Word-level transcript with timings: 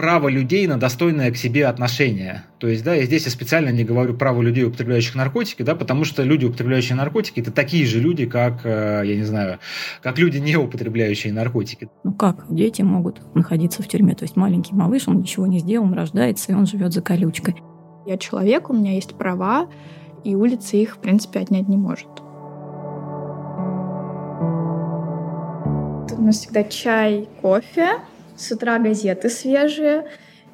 право 0.00 0.28
людей 0.28 0.66
на 0.66 0.80
достойное 0.80 1.30
к 1.30 1.36
себе 1.36 1.66
отношение. 1.66 2.44
То 2.56 2.68
есть, 2.68 2.82
да, 2.82 2.94
я 2.94 3.04
здесь 3.04 3.26
я 3.26 3.30
специально 3.30 3.68
не 3.68 3.84
говорю 3.84 4.14
право 4.14 4.40
людей, 4.40 4.64
употребляющих 4.64 5.14
наркотики, 5.14 5.60
да, 5.60 5.74
потому 5.74 6.04
что 6.04 6.22
люди, 6.22 6.46
употребляющие 6.46 6.96
наркотики, 6.96 7.40
это 7.40 7.52
такие 7.52 7.84
же 7.84 8.00
люди, 8.00 8.24
как, 8.24 8.62
э, 8.64 9.02
я 9.04 9.14
не 9.14 9.24
знаю, 9.24 9.58
как 10.02 10.18
люди, 10.18 10.38
не 10.38 10.56
употребляющие 10.56 11.34
наркотики. 11.34 11.90
Ну 12.02 12.14
как, 12.14 12.46
дети 12.48 12.80
могут 12.80 13.20
находиться 13.34 13.82
в 13.82 13.88
тюрьме. 13.88 14.14
То 14.14 14.24
есть 14.24 14.36
маленький 14.36 14.74
малыш, 14.74 15.06
он 15.06 15.18
ничего 15.18 15.46
не 15.46 15.58
сделал, 15.58 15.84
он 15.84 15.92
рождается, 15.92 16.52
и 16.52 16.54
он 16.54 16.64
живет 16.64 16.94
за 16.94 17.02
колючкой. 17.02 17.56
Я 18.06 18.16
человек, 18.16 18.70
у 18.70 18.72
меня 18.72 18.94
есть 18.94 19.14
права, 19.18 19.68
и 20.24 20.34
улица 20.34 20.78
их, 20.78 20.96
в 20.96 21.00
принципе, 21.00 21.40
отнять 21.40 21.68
не 21.68 21.76
может. 21.76 22.08
Тут 26.08 26.18
у 26.18 26.22
нас 26.22 26.38
всегда 26.38 26.64
чай, 26.64 27.28
кофе, 27.42 27.98
с 28.40 28.50
утра 28.52 28.78
газеты 28.78 29.28
свежие, 29.28 30.06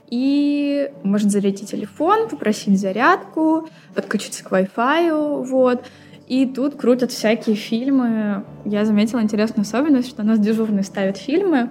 и 0.08 0.90
можно 1.02 1.30
зарядить 1.30 1.70
телефон, 1.70 2.28
попросить 2.28 2.78
зарядку, 2.78 3.68
подключиться 3.94 4.44
к 4.44 4.52
Wi-Fi, 4.52 5.44
вот. 5.44 5.84
И 6.28 6.46
тут 6.46 6.76
крутят 6.76 7.12
всякие 7.12 7.54
фильмы. 7.56 8.44
Я 8.64 8.84
заметила 8.84 9.20
интересную 9.20 9.62
особенность, 9.62 10.08
что 10.08 10.22
у 10.22 10.24
нас 10.24 10.38
дежурный 10.38 10.82
ставит 10.82 11.16
фильмы, 11.16 11.70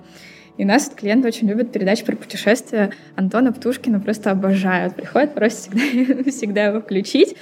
и 0.57 0.63
у 0.63 0.67
нас 0.67 0.89
клиенты 0.93 1.27
очень 1.27 1.49
любят 1.49 1.71
передачи 1.71 2.05
про 2.05 2.15
путешествия. 2.15 2.91
Антона 3.15 3.51
Птушкина 3.51 3.99
просто 3.99 4.31
обожают. 4.31 4.95
Приходят, 4.95 5.33
просят 5.33 5.59
всегда, 5.59 6.23
всегда 6.31 6.65
его 6.65 6.81
включить 6.81 7.35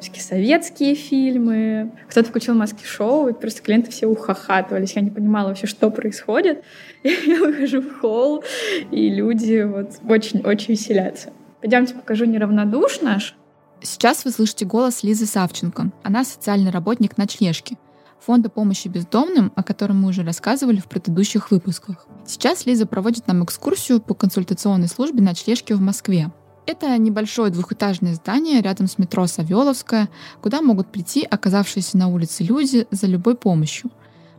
всякие 0.00 0.22
советские 0.22 0.94
фильмы. 0.94 1.92
Кто-то 2.08 2.28
включил 2.28 2.54
маски-шоу, 2.54 3.28
и 3.28 3.32
просто 3.32 3.62
клиенты 3.62 3.90
все 3.90 4.06
ухахатывались. 4.06 4.94
Я 4.94 5.02
не 5.02 5.10
понимала 5.10 5.48
вообще, 5.48 5.66
что 5.66 5.90
происходит. 5.90 6.62
Я 7.02 7.40
выхожу 7.40 7.80
в 7.80 8.00
холл, 8.00 8.44
и 8.90 9.08
люди 9.10 9.62
вот 9.62 9.92
очень-очень 10.08 10.74
веселятся. 10.74 11.32
Пойдемте 11.60 11.94
покажу 11.94 12.24
неравнодуш 12.24 13.00
наш. 13.00 13.36
Сейчас 13.82 14.24
вы 14.24 14.30
слышите 14.30 14.64
голос 14.64 15.02
Лизы 15.02 15.26
Савченко. 15.26 15.92
Она 16.02 16.24
социальный 16.24 16.70
работник 16.70 17.18
ночлежки, 17.18 17.78
фонда 18.20 18.48
помощи 18.48 18.88
бездомным, 18.88 19.52
о 19.54 19.62
котором 19.62 20.00
мы 20.02 20.08
уже 20.08 20.22
рассказывали 20.22 20.78
в 20.78 20.86
предыдущих 20.86 21.50
выпусках. 21.50 22.06
Сейчас 22.26 22.66
Лиза 22.66 22.86
проводит 22.86 23.26
нам 23.26 23.44
экскурсию 23.44 24.00
по 24.00 24.14
консультационной 24.14 24.88
службе 24.88 25.22
ночлежки 25.22 25.72
в 25.72 25.80
Москве. 25.80 26.30
Это 26.66 26.98
небольшое 26.98 27.52
двухэтажное 27.52 28.14
здание 28.14 28.60
рядом 28.60 28.88
с 28.88 28.98
метро 28.98 29.26
Савеловская, 29.28 30.08
куда 30.42 30.62
могут 30.62 30.90
прийти 30.90 31.22
оказавшиеся 31.22 31.96
на 31.96 32.08
улице 32.08 32.42
люди 32.42 32.88
за 32.90 33.06
любой 33.06 33.36
помощью. 33.36 33.90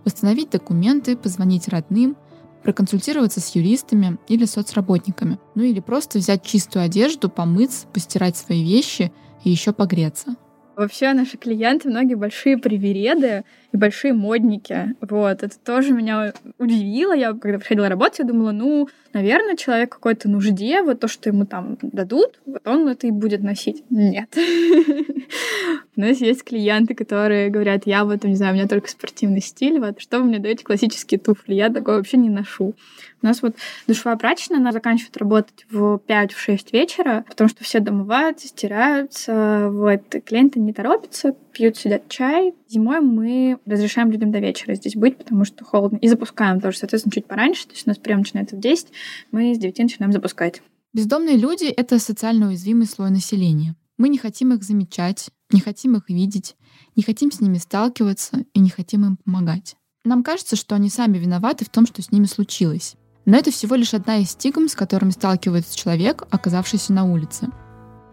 Восстановить 0.04 0.50
документы, 0.50 1.16
позвонить 1.16 1.70
родным, 1.70 2.18
проконсультироваться 2.64 3.40
с 3.40 3.56
юристами 3.56 4.18
или 4.28 4.44
соцработниками. 4.44 5.40
Ну 5.56 5.64
или 5.64 5.80
просто 5.80 6.20
взять 6.20 6.44
чистую 6.44 6.84
одежду, 6.84 7.30
помыться, 7.30 7.88
постирать 7.88 8.36
свои 8.36 8.62
вещи 8.62 9.14
и 9.46 9.50
еще 9.50 9.72
погреться. 9.72 10.36
Вообще 10.78 11.14
наши 11.14 11.38
клиенты 11.38 11.90
многие 11.90 12.14
большие 12.14 12.56
привереды 12.60 13.46
и 13.72 13.78
большие 13.78 14.14
модники. 14.14 14.94
Вот, 15.02 15.42
это 15.42 15.58
тоже 15.58 15.92
меня 15.92 16.34
удивило. 16.60 17.14
Я, 17.14 17.34
когда 17.34 17.58
приходила 17.58 17.90
работать, 17.90 18.20
я 18.20 18.26
думала, 18.26 18.52
ну, 18.52 18.88
наверное, 19.12 19.56
человек 19.56 19.92
какой-то 19.92 20.30
нужде, 20.30 20.84
вот 20.84 21.00
то, 21.00 21.08
что 21.08 21.30
ему 21.30 21.48
там 21.48 21.80
дадут, 21.82 22.40
вот 22.46 22.62
он 22.68 22.88
это 22.88 23.08
и 23.08 23.12
будет 23.12 23.42
носить. 23.42 23.86
Нет. 23.90 24.38
У 25.96 26.00
нас 26.00 26.22
есть 26.22 26.44
клиенты, 26.44 26.94
которые 26.94 27.50
говорят, 27.50 27.88
я 27.88 28.06
вот, 28.06 28.24
не 28.24 28.36
знаю, 28.36 28.54
у 28.54 28.56
меня 28.56 28.68
только 28.68 28.88
спортивный 28.88 29.42
стиль, 29.42 29.80
вот, 29.80 30.00
что 30.00 30.20
вы 30.20 30.26
мне 30.26 30.38
даете 30.38 30.64
классические 30.64 31.20
туфли? 31.20 31.56
Я 31.56 31.70
такое 31.70 31.98
вообще 31.98 32.18
не 32.18 32.30
ношу. 32.30 32.76
У 33.22 33.26
нас 33.26 33.42
вот 33.42 33.56
душевая 33.88 34.16
прачечная, 34.16 34.60
она 34.60 34.72
заканчивает 34.72 35.18
работать 35.18 35.66
в 35.72 36.00
5-6 36.08 36.70
вечера, 36.72 37.26
потому 37.28 37.50
что 37.50 37.64
все 37.64 37.80
домываются, 37.80 38.48
стираются, 38.48 39.70
вот, 39.72 40.02
клиенты 40.24 40.60
не 40.60 40.72
торопятся, 40.72 41.34
пьют, 41.52 41.78
сидят 41.78 42.08
чай. 42.10 42.54
Зимой 42.68 43.02
мы 43.02 43.58
разрешаем 43.66 44.12
людям 44.12 44.32
до 44.32 44.40
вечера 44.40 44.76
здесь 44.76 44.96
быть, 44.96 45.18
потому 45.18 45.46
что 45.46 45.66
холодно. 45.66 45.98
И 45.98 46.08
запускаем 46.08 46.62
тоже, 46.62 46.78
соответственно, 46.78 47.12
чуть 47.12 47.26
пораньше. 47.26 47.66
То 47.68 47.74
есть 47.74 47.88
у 47.88 47.90
нас 47.90 47.98
прием 47.98 48.20
начинается 48.20 48.56
в 48.56 48.60
10, 48.60 48.88
мы 49.32 49.56
с 49.56 49.58
9 49.58 49.80
начинаем 49.80 50.12
запускать. 50.12 50.62
Бездомные 50.94 51.38
люди— 51.38 51.66
это 51.66 52.00
социально 52.00 52.48
уязвимый 52.48 52.86
слой 52.86 53.10
населения. 53.10 53.76
Мы 53.98 54.10
не 54.10 54.20
хотим 54.20 54.54
их 54.54 54.64
замечать, 54.64 55.32
не 55.52 55.60
хотим 55.60 55.96
их 55.96 56.10
видеть, 56.10 56.56
не 56.96 57.02
хотим 57.02 57.32
с 57.32 57.42
ними 57.42 57.58
сталкиваться 57.58 58.46
и 58.54 58.60
не 58.60 58.70
хотим 58.70 59.06
им 59.06 59.18
помогать. 59.18 59.76
Нам 60.06 60.24
кажется, 60.24 60.56
что 60.56 60.76
они 60.76 60.90
сами 60.90 61.18
виноваты 61.18 61.66
в 61.66 61.70
том, 61.70 61.86
что 61.86 62.02
с 62.02 62.12
ними 62.12 62.26
случилось. 62.26 62.96
Но 63.28 63.36
это 63.36 63.52
всего 63.52 63.76
лишь 63.76 63.94
одна 63.94 64.20
из 64.20 64.32
стигм, 64.32 64.70
с 64.70 64.76
которыми 64.76 65.12
сталкивается 65.12 65.78
человек, 65.78 66.24
оказавшийся 66.32 66.94
на 66.94 67.04
улице. 67.04 67.50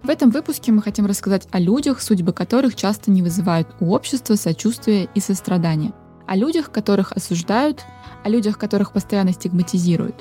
В 0.03 0.11
этом 0.11 0.31
выпуске 0.31 0.73
мы 0.73 0.83
хотим 0.83 1.07
рассказать 1.07 1.47
о 1.53 1.61
людях, 1.61 2.03
судьбы 2.03 2.33
которых 2.33 2.75
часто 2.75 3.13
не 3.13 3.23
вызывают 3.23 3.69
у 3.79 3.95
общества 3.95 4.35
сочувствия 4.35 5.09
и 5.15 5.21
сострадания. 5.21 5.93
О 6.27 6.37
людях, 6.37 6.73
которых 6.73 7.13
осуждают, 7.13 7.85
о 8.25 8.29
людях, 8.29 8.59
которых 8.59 8.93
постоянно 8.93 9.33
стигматизируют. 9.33 10.17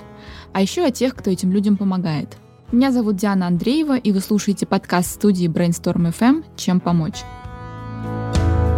А 0.53 0.61
еще 0.61 0.85
о 0.85 0.91
тех, 0.91 1.15
кто 1.15 1.31
этим 1.31 1.51
людям 1.51 1.75
помогает. 1.75 2.37
Меня 2.71 2.91
зовут 2.91 3.15
Диана 3.15 3.47
Андреева, 3.47 3.97
и 3.97 4.11
вы 4.11 4.19
слушаете 4.19 4.67
подкаст 4.67 5.09
студии 5.09 5.47
Brainstorm 5.47 6.13
FM 6.15 6.45
«Чем 6.55 6.79
помочь?». 6.79 7.23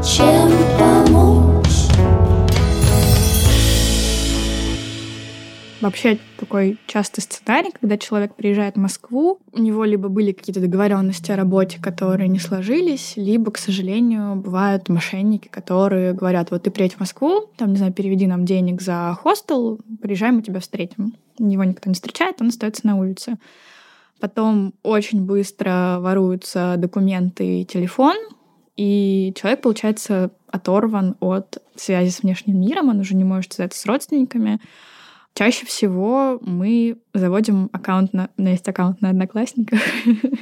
Чем 0.01 0.49
помочь? 0.79 1.04
Вообще 5.85 6.17
такой 6.39 6.79
частый 6.87 7.21
сценарий, 7.21 7.69
когда 7.71 7.99
человек 7.99 8.33
приезжает 8.33 8.73
в 8.73 8.79
Москву, 8.79 9.37
у 9.51 9.61
него 9.61 9.83
либо 9.83 10.09
были 10.09 10.31
какие-то 10.31 10.59
договоренности 10.59 11.31
о 11.31 11.35
работе, 11.35 11.79
которые 11.79 12.27
не 12.27 12.39
сложились, 12.39 13.13
либо, 13.17 13.51
к 13.51 13.59
сожалению, 13.59 14.35
бывают 14.35 14.89
мошенники, 14.89 15.47
которые 15.47 16.13
говорят, 16.13 16.49
вот 16.49 16.63
ты 16.63 16.71
приедь 16.71 16.95
в 16.95 16.99
Москву, 17.01 17.51
там, 17.55 17.69
не 17.69 17.77
знаю, 17.77 17.93
переведи 17.93 18.25
нам 18.25 18.45
денег 18.45 18.81
за 18.81 19.15
хостел, 19.21 19.79
приезжаем, 20.01 20.37
мы 20.37 20.41
тебя 20.41 20.59
встретим. 20.59 21.13
Его 21.37 21.63
никто 21.63 21.87
не 21.87 21.93
встречает, 21.93 22.41
он 22.41 22.47
остается 22.47 22.87
на 22.87 22.97
улице. 22.97 23.37
Потом 24.19 24.73
очень 24.81 25.23
быстро 25.23 25.97
воруются 25.99 26.77
документы 26.79 27.61
и 27.61 27.65
телефон, 27.65 28.15
и 28.75 29.33
человек, 29.35 29.61
получается, 29.61 30.31
оторван 30.47 31.15
от 31.19 31.61
связи 31.75 32.09
с 32.09 32.23
внешним 32.23 32.59
миром, 32.59 32.89
он 32.89 33.01
уже 33.01 33.15
не 33.15 33.23
может 33.23 33.53
связаться 33.53 33.79
с 33.79 33.85
родственниками, 33.85 34.59
Чаще 35.35 35.65
всего 35.65 36.39
мы 36.41 36.97
заводим 37.13 37.69
аккаунт 37.73 38.13
на... 38.13 38.29
У 38.37 38.41
меня 38.41 38.51
есть 38.51 38.67
аккаунт 38.69 39.01
на 39.01 39.09
Одноклассниках. 39.09 39.81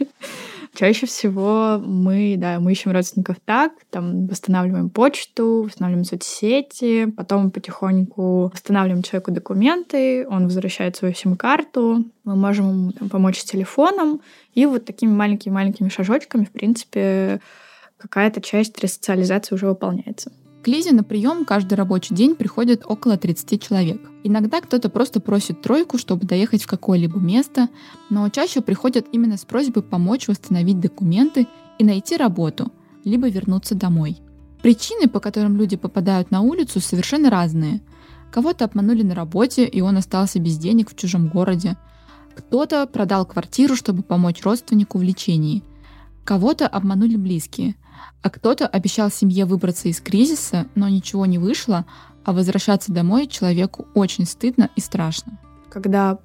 Чаще 0.75 1.07
всего 1.07 1.81
мы, 1.83 2.35
да, 2.37 2.59
мы 2.59 2.71
ищем 2.71 2.91
родственников 2.91 3.37
так, 3.43 3.73
там 3.89 4.27
восстанавливаем 4.27 4.91
почту, 4.91 5.63
восстанавливаем 5.63 6.05
соцсети, 6.05 7.05
потом 7.05 7.49
потихоньку 7.49 8.51
восстанавливаем 8.53 9.01
человеку 9.01 9.31
документы, 9.31 10.27
он 10.27 10.45
возвращает 10.45 10.95
свою 10.95 11.15
сим-карту, 11.15 12.05
мы 12.23 12.35
можем 12.35 12.69
ему 12.69 12.91
там, 12.91 13.09
помочь 13.09 13.39
с 13.39 13.45
телефоном, 13.45 14.21
и 14.53 14.65
вот 14.67 14.85
такими 14.85 15.11
маленькими-маленькими 15.11 15.89
шажочками, 15.89 16.45
в 16.45 16.51
принципе, 16.51 17.39
какая-то 17.97 18.41
часть 18.41 18.79
ресоциализации 18.79 19.55
уже 19.55 19.67
выполняется. 19.67 20.31
К 20.63 20.67
Лизе 20.69 20.93
на 20.93 21.03
прием 21.03 21.43
каждый 21.43 21.73
рабочий 21.73 22.15
день 22.15 22.35
приходит 22.35 22.83
около 22.85 23.17
30 23.17 23.61
человек. 23.61 23.99
Иногда 24.23 24.61
кто-то 24.61 24.87
просто 24.87 25.19
просит 25.19 25.61
тройку, 25.61 25.97
чтобы 25.97 26.25
доехать 26.25 26.63
в 26.63 26.67
какое-либо 26.67 27.19
место, 27.19 27.67
но 28.09 28.29
чаще 28.29 28.61
приходят 28.61 29.05
именно 29.11 29.35
с 29.35 29.43
просьбой 29.43 29.83
помочь 29.83 30.29
восстановить 30.29 30.79
документы 30.79 31.47
и 31.79 31.83
найти 31.83 32.15
работу, 32.15 32.71
либо 33.03 33.27
вернуться 33.27 33.75
домой. 33.75 34.19
Причины, 34.61 35.09
по 35.09 35.19
которым 35.19 35.57
люди 35.57 35.75
попадают 35.75 36.31
на 36.31 36.39
улицу, 36.39 36.79
совершенно 36.79 37.29
разные. 37.29 37.81
Кого-то 38.31 38.63
обманули 38.63 39.03
на 39.03 39.15
работе, 39.15 39.65
и 39.65 39.81
он 39.81 39.97
остался 39.97 40.39
без 40.39 40.57
денег 40.57 40.91
в 40.91 40.95
чужом 40.95 41.27
городе. 41.27 41.75
Кто-то 42.37 42.87
продал 42.87 43.25
квартиру, 43.25 43.75
чтобы 43.75 44.01
помочь 44.01 44.41
родственнику 44.43 44.97
в 44.97 45.03
лечении. 45.03 45.61
Кого-то 46.23 46.69
обманули 46.69 47.17
близкие– 47.17 47.75
а 48.21 48.29
кто-то 48.29 48.67
обещал 48.67 49.09
семье 49.09 49.45
выбраться 49.45 49.87
из 49.87 49.99
кризиса, 49.99 50.67
но 50.75 50.87
ничего 50.89 51.25
не 51.25 51.37
вышло, 51.37 51.85
а 52.23 52.33
возвращаться 52.33 52.91
домой 52.91 53.27
человеку 53.27 53.87
очень 53.93 54.25
стыдно 54.25 54.69
и 54.75 54.81
страшно. 54.81 55.39
Когда 55.69 56.19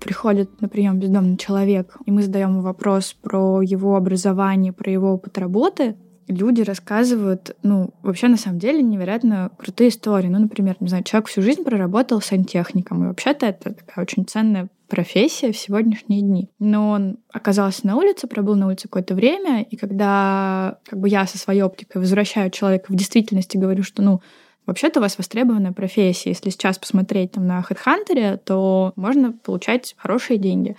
приходит 0.00 0.60
на 0.60 0.68
прием 0.68 0.98
бездомный 0.98 1.36
человек, 1.36 1.96
и 2.06 2.10
мы 2.10 2.22
задаем 2.22 2.60
вопрос 2.60 3.14
про 3.20 3.62
его 3.62 3.96
образование, 3.96 4.72
про 4.72 4.90
его 4.90 5.12
опыт 5.12 5.38
работы, 5.38 5.96
люди 6.28 6.62
рассказывают, 6.62 7.56
ну, 7.62 7.94
вообще 8.02 8.28
на 8.28 8.36
самом 8.36 8.58
деле 8.58 8.82
невероятно 8.82 9.50
крутые 9.58 9.90
истории. 9.90 10.28
Ну, 10.28 10.40
например, 10.40 10.76
не 10.80 10.88
знаю, 10.88 11.04
человек 11.04 11.28
всю 11.28 11.42
жизнь 11.42 11.62
проработал 11.62 12.20
сантехником, 12.20 13.04
и 13.04 13.06
вообще-то 13.08 13.46
это 13.46 13.74
такая 13.74 14.04
очень 14.04 14.24
ценная 14.24 14.68
профессия 14.92 15.52
в 15.52 15.56
сегодняшние 15.56 16.20
дни. 16.20 16.50
Но 16.58 16.90
он 16.90 17.16
оказался 17.32 17.86
на 17.86 17.96
улице, 17.96 18.26
пробыл 18.26 18.56
на 18.56 18.66
улице 18.66 18.88
какое-то 18.88 19.14
время, 19.14 19.62
и 19.62 19.76
когда 19.76 20.76
как 20.84 21.00
бы 21.00 21.08
я 21.08 21.26
со 21.26 21.38
своей 21.38 21.62
оптикой 21.62 22.02
возвращаю 22.02 22.50
человека 22.50 22.92
в 22.92 22.94
действительности, 22.94 23.56
говорю, 23.56 23.82
что, 23.82 24.02
ну, 24.02 24.20
Вообще-то 24.64 25.00
у 25.00 25.02
вас 25.02 25.18
востребованная 25.18 25.72
профессия. 25.72 26.30
Если 26.30 26.50
сейчас 26.50 26.78
посмотреть 26.78 27.32
там, 27.32 27.48
на 27.48 27.64
HeadHunter, 27.68 28.36
то 28.36 28.92
можно 28.94 29.32
получать 29.32 29.96
хорошие 29.98 30.38
деньги. 30.38 30.76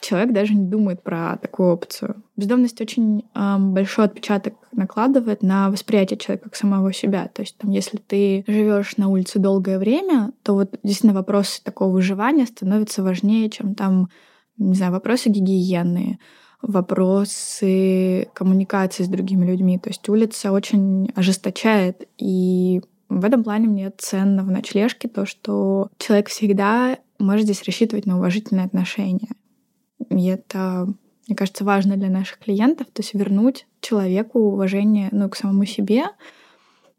Человек 0.00 0.32
даже 0.32 0.54
не 0.54 0.66
думает 0.66 1.02
про 1.02 1.38
такую 1.40 1.72
опцию. 1.72 2.22
Бездомность 2.36 2.80
очень 2.80 3.24
э, 3.34 3.56
большой 3.58 4.04
отпечаток 4.04 4.54
накладывает 4.72 5.42
на 5.42 5.70
восприятие 5.70 6.18
человека 6.18 6.44
как 6.44 6.56
самого 6.56 6.92
себя. 6.92 7.28
То 7.32 7.42
есть, 7.42 7.56
там, 7.56 7.70
если 7.70 7.96
ты 7.96 8.44
живешь 8.46 8.96
на 8.98 9.08
улице 9.08 9.38
долгое 9.38 9.78
время, 9.78 10.32
то 10.42 10.54
вот 10.54 10.78
действительно 10.82 11.14
вопросы 11.14 11.62
такого 11.64 11.92
выживания 11.92 12.46
становятся 12.46 13.02
важнее, 13.02 13.48
чем 13.50 13.74
там, 13.74 14.08
не 14.58 14.74
знаю, 14.74 14.92
вопросы 14.92 15.30
гигиены, 15.30 16.18
вопросы 16.62 18.28
коммуникации 18.34 19.02
с 19.02 19.08
другими 19.08 19.46
людьми. 19.46 19.78
То 19.78 19.90
есть 19.90 20.08
улица 20.08 20.52
очень 20.52 21.10
ожесточает, 21.14 22.06
и 22.18 22.80
в 23.08 23.24
этом 23.24 23.44
плане 23.44 23.68
мне 23.68 23.92
ценно 23.96 24.42
в 24.42 24.50
ночлежке 24.50 25.08
то, 25.08 25.26
что 25.26 25.88
человек 25.98 26.28
всегда 26.28 26.98
может 27.18 27.44
здесь 27.44 27.62
рассчитывать 27.64 28.06
на 28.06 28.18
уважительные 28.18 28.66
отношения. 28.66 29.30
И 30.10 30.26
это, 30.26 30.88
мне 31.26 31.36
кажется, 31.36 31.64
важно 31.64 31.96
для 31.96 32.10
наших 32.10 32.38
клиентов, 32.38 32.88
то 32.92 33.02
есть 33.02 33.14
вернуть 33.14 33.66
человеку 33.80 34.40
уважение 34.40 35.08
ну, 35.12 35.28
к 35.28 35.36
самому 35.36 35.64
себе 35.64 36.04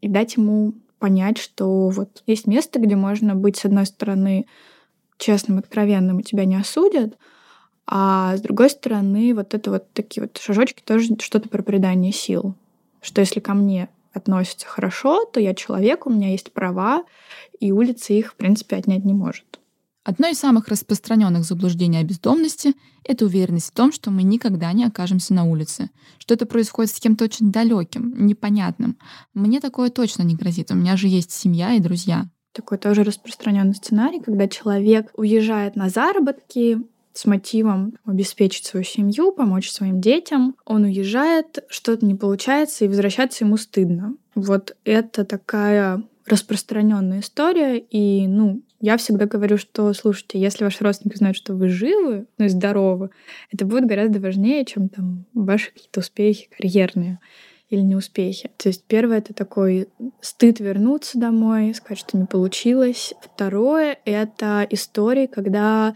и 0.02 0.08
дать 0.08 0.36
ему 0.36 0.74
понять, 1.00 1.38
что 1.38 1.90
вот 1.90 2.24
есть 2.26 2.48
место, 2.48 2.80
где 2.80 2.96
можно 2.96 3.36
быть, 3.36 3.58
с 3.58 3.66
одной 3.66 3.86
стороны, 3.86 4.48
честным, 5.18 5.60
откровенным, 5.60 6.20
и 6.20 6.24
тебя 6.24 6.46
не 6.46 6.56
осудят, 6.56 7.18
а 7.86 8.36
с 8.36 8.42
другой 8.42 8.70
стороны, 8.70 9.34
вот 9.34 9.54
это 9.54 9.72
вот 9.72 9.92
такие 9.94 10.24
вот 10.24 10.38
шажочки 10.38 10.82
тоже 10.84 11.16
что-то 11.20 11.48
про 11.48 11.64
придание 11.64 12.12
сил. 12.12 12.56
Что 13.02 13.22
если 13.22 13.40
ко 13.40 13.54
мне 13.54 13.90
относятся 14.12 14.68
хорошо, 14.68 15.26
то 15.26 15.40
я 15.40 15.56
человек, 15.56 16.06
у 16.06 16.10
меня 16.10 16.30
есть 16.32 16.52
права, 16.52 17.06
и 17.60 17.72
улица 17.72 18.14
их, 18.14 18.34
в 18.34 18.36
принципе, 18.36 18.76
отнять 18.76 19.06
не 19.06 19.14
может. 19.14 19.57
Одно 20.08 20.30
из 20.30 20.40
самых 20.40 20.70
распространенных 20.70 21.44
заблуждений 21.44 21.98
о 21.98 22.04
бездомности— 22.04 22.76
это 23.04 23.26
уверенность 23.26 23.72
в 23.72 23.74
том, 23.74 23.92
что 23.92 24.10
мы 24.10 24.24
никогда 24.24 24.72
не 24.72 24.86
окажемся 24.86 25.34
на 25.34 25.44
улице, 25.44 25.90
что 26.18 26.34
это 26.34 26.46
происходит 26.46 26.96
с 26.96 27.00
кем-то 27.02 27.26
очень 27.26 27.52
далеким, 27.52 28.14
непонятным. 28.26 28.98
Мне 29.34 29.60
такое 29.60 29.90
точно 29.90 30.24
не 30.24 30.36
грозит, 30.36 30.72
у 30.72 30.76
меня 30.76 30.96
же 30.96 31.10
есть 31.10 31.32
семья 31.32 31.74
и 31.74 31.82
друзья. 31.82 32.30
Такой 32.54 32.78
тоже 32.78 33.04
распространенный 33.04 33.76
сценарий, 33.76 34.22
когда 34.22 34.48
человек 34.48 35.12
уезжает 35.18 35.76
на 35.76 35.90
заработки, 35.90 36.78
с 37.12 37.26
мотивом 37.26 37.96
обеспечить 38.06 38.66
свою 38.66 38.86
семью, 38.86 39.34
помочь 39.34 39.70
своим 39.70 40.00
детям. 40.00 40.56
Он 40.64 40.84
уезжает, 40.84 41.66
что-то 41.68 42.06
не 42.06 42.16
получается, 42.16 42.86
и 42.86 42.88
возвращаться 42.88 43.44
ему 43.44 43.58
стыдно. 43.58 44.16
Вот 44.36 44.78
это 44.86 45.26
такая 45.26 46.02
распространенная 46.26 47.20
история, 47.20 47.78
и, 47.78 48.28
ну, 48.28 48.62
я 48.80 48.98
всегда 48.98 49.26
говорю, 49.26 49.58
что, 49.58 49.92
слушайте, 49.94 50.40
если 50.40 50.64
ваши 50.64 50.84
родственники 50.84 51.18
знают, 51.18 51.38
что 51.38 51.54
вы 51.54 51.70
живы, 51.70 52.28
ну 52.38 52.46
и 52.46 52.50
здоровы, 52.50 53.10
это 53.52 53.66
будет 53.66 53.86
гораздо 53.86 54.20
важнее, 54.20 54.66
чем 54.66 54.90
там 54.90 55.26
ваши 55.34 55.72
какие-то 55.72 56.02
успехи 56.02 56.50
карьерные 56.56 57.20
или 57.70 57.82
неуспехи. 57.82 58.50
То 58.58 58.70
есть 58.70 58.84
первое— 58.86 59.18
это 59.20 59.34
такой 59.34 59.90
стыд 60.22 60.60
вернуться 60.60 61.20
домой, 61.20 61.74
сказать, 61.74 62.00
что 62.00 62.18
не 62.18 62.26
получилось. 62.26 63.14
Второе— 63.22 63.98
это 64.06 64.66
истории, 64.70 65.28
когда 65.28 65.96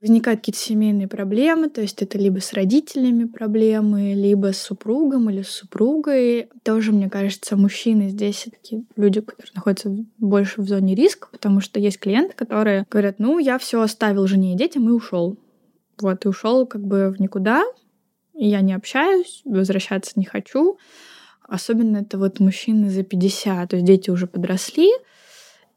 возникают 0.00 0.40
какие-то 0.40 0.58
семейные 0.58 1.08
проблемы, 1.08 1.68
то 1.70 1.80
есть 1.80 2.02
это 2.02 2.18
либо 2.18 2.40
с 2.40 2.52
родителями 2.52 3.24
проблемы, 3.24 4.14
либо 4.14 4.52
с 4.52 4.58
супругом 4.58 5.30
или 5.30 5.42
с 5.42 5.48
супругой. 5.48 6.48
Тоже, 6.62 6.92
мне 6.92 7.08
кажется, 7.08 7.56
мужчины 7.56 8.10
здесь 8.10 8.46
такие 8.50 8.84
люди, 8.96 9.20
которые 9.20 9.52
находятся 9.54 9.96
больше 10.18 10.60
в 10.60 10.68
зоне 10.68 10.94
риска, 10.94 11.28
потому 11.32 11.60
что 11.60 11.80
есть 11.80 11.98
клиенты, 11.98 12.34
которые 12.34 12.86
говорят, 12.90 13.18
ну, 13.18 13.38
я 13.38 13.58
все 13.58 13.80
оставил 13.80 14.26
жене 14.26 14.52
и 14.52 14.56
детям 14.56 14.88
и 14.88 14.92
ушел. 14.92 15.38
Вот, 16.00 16.24
и 16.24 16.28
ушел 16.28 16.66
как 16.66 16.82
бы 16.84 17.10
в 17.10 17.20
никуда, 17.20 17.62
и 18.34 18.48
я 18.48 18.60
не 18.60 18.74
общаюсь, 18.74 19.42
возвращаться 19.44 20.12
не 20.16 20.24
хочу. 20.24 20.78
Особенно 21.46 21.98
это 21.98 22.18
вот 22.18 22.40
мужчины 22.40 22.90
за 22.90 23.04
50, 23.04 23.70
то 23.70 23.76
есть 23.76 23.86
дети 23.86 24.10
уже 24.10 24.26
подросли, 24.26 24.90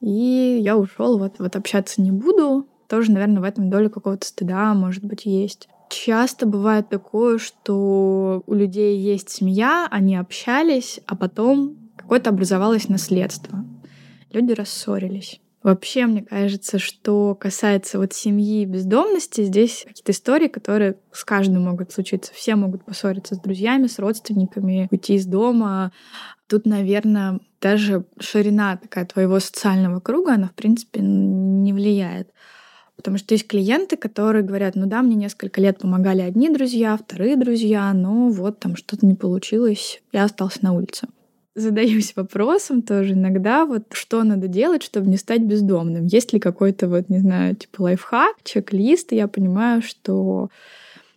и 0.02 0.60
я 0.62 0.78
ушел, 0.78 1.18
вот, 1.18 1.36
вот 1.40 1.56
общаться 1.56 2.02
не 2.02 2.12
буду, 2.12 2.68
тоже, 2.88 3.12
наверное, 3.12 3.42
в 3.42 3.46
этом 3.46 3.70
доля 3.70 3.90
какого-то 3.90 4.26
стыда, 4.26 4.74
может 4.74 5.04
быть, 5.04 5.26
есть. 5.26 5.68
Часто 5.90 6.46
бывает 6.46 6.90
такое, 6.90 7.38
что 7.38 8.44
у 8.46 8.54
людей 8.54 8.98
есть 8.98 9.30
семья, 9.30 9.88
они 9.90 10.16
общались, 10.16 11.00
а 11.06 11.16
потом 11.16 11.78
какое-то 11.96 12.30
образовалось 12.30 12.90
наследство. 12.90 13.66
Люди 14.32 14.52
рассорились. 14.52 15.40
Вообще, 15.64 16.06
мне 16.06 16.22
кажется, 16.22 16.80
что 16.80 17.36
касается 17.36 17.98
вот 17.98 18.14
семьи 18.14 18.64
бездомности, 18.66 19.44
здесь 19.44 19.84
какие-то 19.86 20.12
истории, 20.12 20.48
которые 20.48 20.98
с 21.12 21.26
каждым 21.26 21.64
могут 21.64 21.92
случиться. 21.92 22.32
Все 22.34 22.56
могут 22.56 22.86
поссориться 22.86 23.36
с 23.36 23.40
друзьями, 23.40 23.88
с 23.88 24.00
родственниками, 24.00 24.88
уйти 24.92 25.16
из 25.16 25.26
дома. 25.26 25.92
Тут, 26.48 26.66
наверное, 26.66 27.40
даже 27.60 28.06
ширина 28.20 28.78
такая 28.78 29.06
твоего 29.06 29.40
социального 29.40 30.00
круга, 30.00 30.36
она, 30.36 30.48
в 30.48 30.54
принципе, 30.54 31.02
не 31.02 31.74
влияет. 31.74 32.30
Потому 32.98 33.18
что 33.18 33.36
есть 33.36 33.48
клиенты, 33.48 33.96
которые 33.96 34.44
говорят, 34.44 34.76
ну 34.76 34.88
да, 34.88 35.04
мне 35.04 35.16
несколько 35.16 35.62
лет 35.62 35.78
помогали 35.80 36.22
одни 36.22 36.50
друзья, 36.50 36.98
вторые 36.98 37.38
друзья, 37.38 37.94
но 37.94 38.30
вот 38.30 38.60
там 38.60 38.76
что-то 38.76 39.06
не 39.06 39.14
получилось, 39.14 40.02
я 40.12 40.24
остался 40.24 40.60
на 40.64 40.74
улице. 40.74 41.08
Задаюсь 41.54 42.16
вопросом 42.16 42.82
тоже 42.82 43.14
иногда, 43.14 43.66
вот 43.66 43.84
что 43.92 44.24
надо 44.24 44.48
делать, 44.48 44.84
чтобы 44.84 45.08
не 45.08 45.18
стать 45.18 45.42
бездомным. 45.42 46.06
Есть 46.06 46.34
ли 46.34 46.40
какой-то 46.40 46.88
вот, 46.88 47.10
не 47.10 47.20
знаю, 47.20 47.56
типа 47.56 47.84
лайфхак, 47.84 48.36
чек-лист, 48.44 49.14
и 49.14 49.16
я 49.16 49.28
понимаю, 49.28 49.82
что 49.82 50.50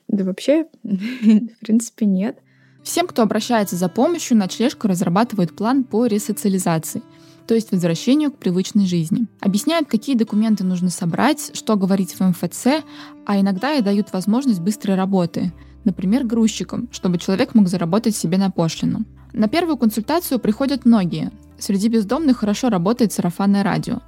да 0.06 0.25
вообще, 0.25 0.67
в 0.83 1.61
принципе, 1.61 2.05
нет. 2.05 2.38
Всем, 2.83 3.06
кто 3.06 3.23
обращается 3.23 3.76
за 3.76 3.88
помощью, 3.88 4.37
ночлежку 4.37 4.88
разрабатывает 4.88 5.55
план 5.56 5.85
по 5.85 6.06
ресоциализации— 6.06 7.03
то 7.50 7.56
есть 7.56 7.73
возвращению 7.73 8.31
к 8.31 8.37
привычной 8.37 8.87
жизни. 8.87 9.26
Объясняют, 9.41 9.88
какие 9.88 10.14
документы 10.14 10.62
нужно 10.62 10.88
собрать, 10.88 11.50
что 11.52 11.75
говорить 11.75 12.14
в 12.14 12.20
МФЦ, 12.20 12.85
а 13.26 13.41
иногда 13.41 13.75
и 13.75 13.82
дают 13.82 14.12
возможность 14.12 14.61
быстрой 14.61 14.94
работы, 14.97 15.52
например, 15.82 16.25
грузчиком, 16.25 16.88
чтобы 16.93 17.19
человек 17.19 17.56
мог 17.56 17.67
заработать 17.67 18.14
себе 18.14 18.38
на 18.38 18.52
пошлину. 18.52 19.00
На 19.32 19.49
первую 19.49 19.76
консультацию 19.79 20.38
приходят 20.38 20.85
многие. 20.85 21.32
Среди 21.58 21.88
бездомных 21.88 22.37
хорошо 22.37 22.69
работает 22.69 23.12
сарафанное 23.12 23.64
радио. 23.64 23.99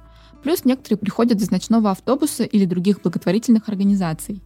Плюс 0.41 0.63
некоторые 0.63 0.97
приходят 0.97 1.41
из 1.41 1.51
ночного 1.51 1.91
автобуса 1.91 2.45
или 2.45 2.63
других 2.63 3.01
благотворительных 3.01 3.67
организаций. 3.67 4.41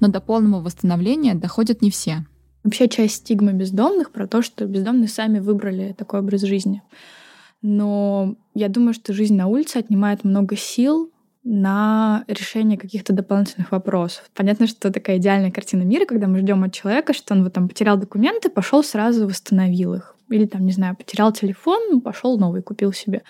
Но 0.00 0.08
до 0.08 0.20
полного 0.20 0.60
восстановления 0.60 1.36
доходят 1.36 1.82
не 1.82 1.92
все. 1.92 2.26
Вообще 2.64 2.88
часть 2.88 3.14
стигмы 3.14 3.52
бездомных 3.52 4.10
про 4.10 4.26
то, 4.26 4.42
что 4.42 4.66
бездомные 4.66 5.06
сами 5.06 5.38
выбрали 5.38 5.94
такой 5.96 6.18
образ 6.18 6.40
жизни. 6.40 6.82
Но 7.62 8.36
я 8.54 8.68
думаю, 8.68 8.94
что 8.94 9.12
жизнь 9.12 9.36
на 9.36 9.46
улице 9.46 9.76
отнимает 9.76 10.24
много 10.24 10.56
сил 10.56 11.10
на 11.42 12.24
решение 12.26 12.78
каких-то 12.78 13.12
дополнительных 13.12 13.72
вопросов. 13.72 14.30
Понятно, 14.34 14.66
что 14.66 14.92
такая 14.92 15.16
идеальная 15.16 15.50
картина 15.50 15.82
мира, 15.82 16.04
когда 16.04 16.26
мы 16.26 16.38
ждем 16.38 16.62
от 16.64 16.72
человека, 16.74 17.12
что 17.12 17.34
он 17.34 17.44
вот 17.44 17.54
там 17.54 17.68
потерял 17.68 17.96
документы, 17.96 18.50
пошел 18.50 18.82
сразу 18.82 19.26
восстановил 19.26 19.94
их. 19.94 20.16
Или 20.28 20.46
там, 20.46 20.64
не 20.64 20.72
знаю, 20.72 20.96
потерял 20.96 21.32
телефон, 21.32 22.00
пошел 22.02 22.38
новый, 22.38 22.62
купил 22.62 22.92
себе. 22.92 23.22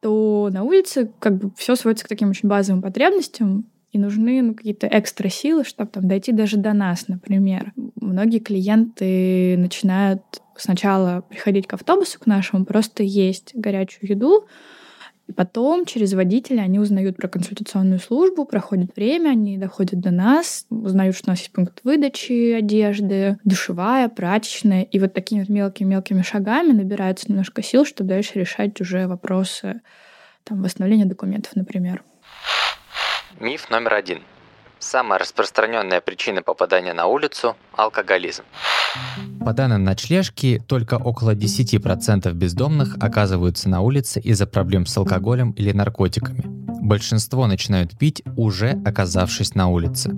То 0.00 0.48
на 0.52 0.64
улице 0.64 1.12
как 1.18 1.36
бы 1.38 1.52
все 1.56 1.76
сводится 1.76 2.04
к 2.04 2.08
таким 2.08 2.30
очень 2.30 2.48
базовым 2.48 2.82
потребностям, 2.82 3.66
и 3.92 3.98
нужны 3.98 4.40
ну, 4.42 4.54
какие-то 4.54 4.88
экстра 4.90 5.28
силы, 5.28 5.64
чтобы 5.64 5.90
там 5.90 6.06
дойти 6.06 6.32
даже 6.32 6.56
до 6.56 6.72
нас, 6.72 7.08
например. 7.08 7.72
Многие 7.96 8.38
клиенты 8.38 9.56
начинают 9.58 10.22
сначала 10.60 11.22
приходить 11.22 11.66
к 11.66 11.74
автобусу 11.74 12.18
к 12.20 12.26
нашему, 12.26 12.64
просто 12.64 13.02
есть 13.02 13.52
горячую 13.54 14.10
еду, 14.10 14.46
и 15.30 15.32
потом 15.32 15.86
через 15.86 16.12
водителя 16.12 16.62
они 16.62 16.80
узнают 16.80 17.16
про 17.16 17.28
консультационную 17.28 18.00
службу, 18.00 18.44
проходит 18.44 18.96
время, 18.96 19.30
они 19.30 19.58
доходят 19.58 20.00
до 20.00 20.10
нас, 20.10 20.66
узнают, 20.70 21.14
что 21.14 21.28
у 21.28 21.30
нас 21.30 21.38
есть 21.38 21.52
пункт 21.52 21.82
выдачи 21.84 22.50
одежды, 22.50 23.38
душевая, 23.44 24.08
прачечная. 24.08 24.82
И 24.82 24.98
вот 24.98 25.14
такими 25.14 25.44
мелкими-мелкими 25.48 26.22
шагами 26.22 26.72
набирается 26.72 27.26
немножко 27.28 27.62
сил, 27.62 27.84
чтобы 27.84 28.08
дальше 28.08 28.40
решать 28.40 28.80
уже 28.80 29.06
вопросы 29.06 29.82
там, 30.42 30.64
восстановления 30.64 31.06
документов, 31.06 31.54
например. 31.54 32.02
Миф 33.38 33.70
номер 33.70 33.94
один. 33.94 34.18
Самая 34.80 35.18
распространенная 35.18 36.00
причина 36.00 36.42
попадания 36.42 36.94
на 36.94 37.06
улицу– 37.06 37.54
алкоголизм. 37.76 38.44
По 39.44 39.52
данным 39.52 39.84
ночлежки, 39.84 40.62
только 40.66 40.94
около 40.94 41.34
10% 41.34 42.32
бездомных 42.32 42.96
оказываются 42.98 43.68
на 43.68 43.82
улице 43.82 44.20
из-за 44.20 44.46
проблем 44.46 44.86
с 44.86 44.96
алкоголем 44.96 45.50
или 45.50 45.72
наркотиками. 45.72 46.42
Большинство 46.82 47.46
начинают 47.46 47.98
пить, 47.98 48.22
уже 48.38 48.80
оказавшись 48.86 49.54
на 49.54 49.68
улице. 49.68 50.12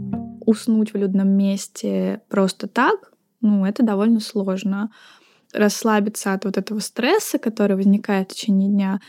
Уснуть 0.47 0.93
в 0.95 0.97
людном 0.97 1.29
месте 1.29 2.21
просто 2.31 2.69
так, 2.69 3.13
ну, 3.41 3.67
это 3.67 3.83
довольно 3.83 4.21
сложно. 4.21 4.91
расслабиться 5.53 6.33
от 6.33 6.45
вот 6.45 6.57
этого 6.57 6.79
стресса, 6.79 7.39
который 7.39 7.77
возникает 7.77 8.31
в 8.31 8.35
течение 8.35 8.69
дня, 8.71 9.01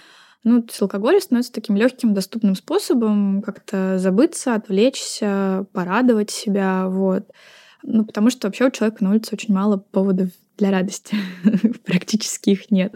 ну, 0.44 0.66
с 0.70 0.82
алкоголем 0.82 1.22
становится 1.22 1.54
таким 1.54 1.76
легким, 1.76 2.14
доступным 2.14 2.56
способом 2.56 3.42
как-то 3.42 3.98
забыться, 3.98 4.56
отвлечься, 4.56 5.66
порадовать 5.72 6.32
себя, 6.32 6.88
вот. 6.90 7.30
Ну, 7.82 8.06
потому 8.06 8.30
что 8.30 8.48
вообще 8.48 8.68
у 8.68 8.72
человека 8.72 9.04
на 9.04 9.12
улице 9.12 9.34
очень 9.34 9.54
мало 9.54 9.78
поводов 9.78 10.30
для 10.58 10.72
радости. 10.72 11.16
Практически 11.86 12.52
их 12.52 12.72
нет. 12.72 12.96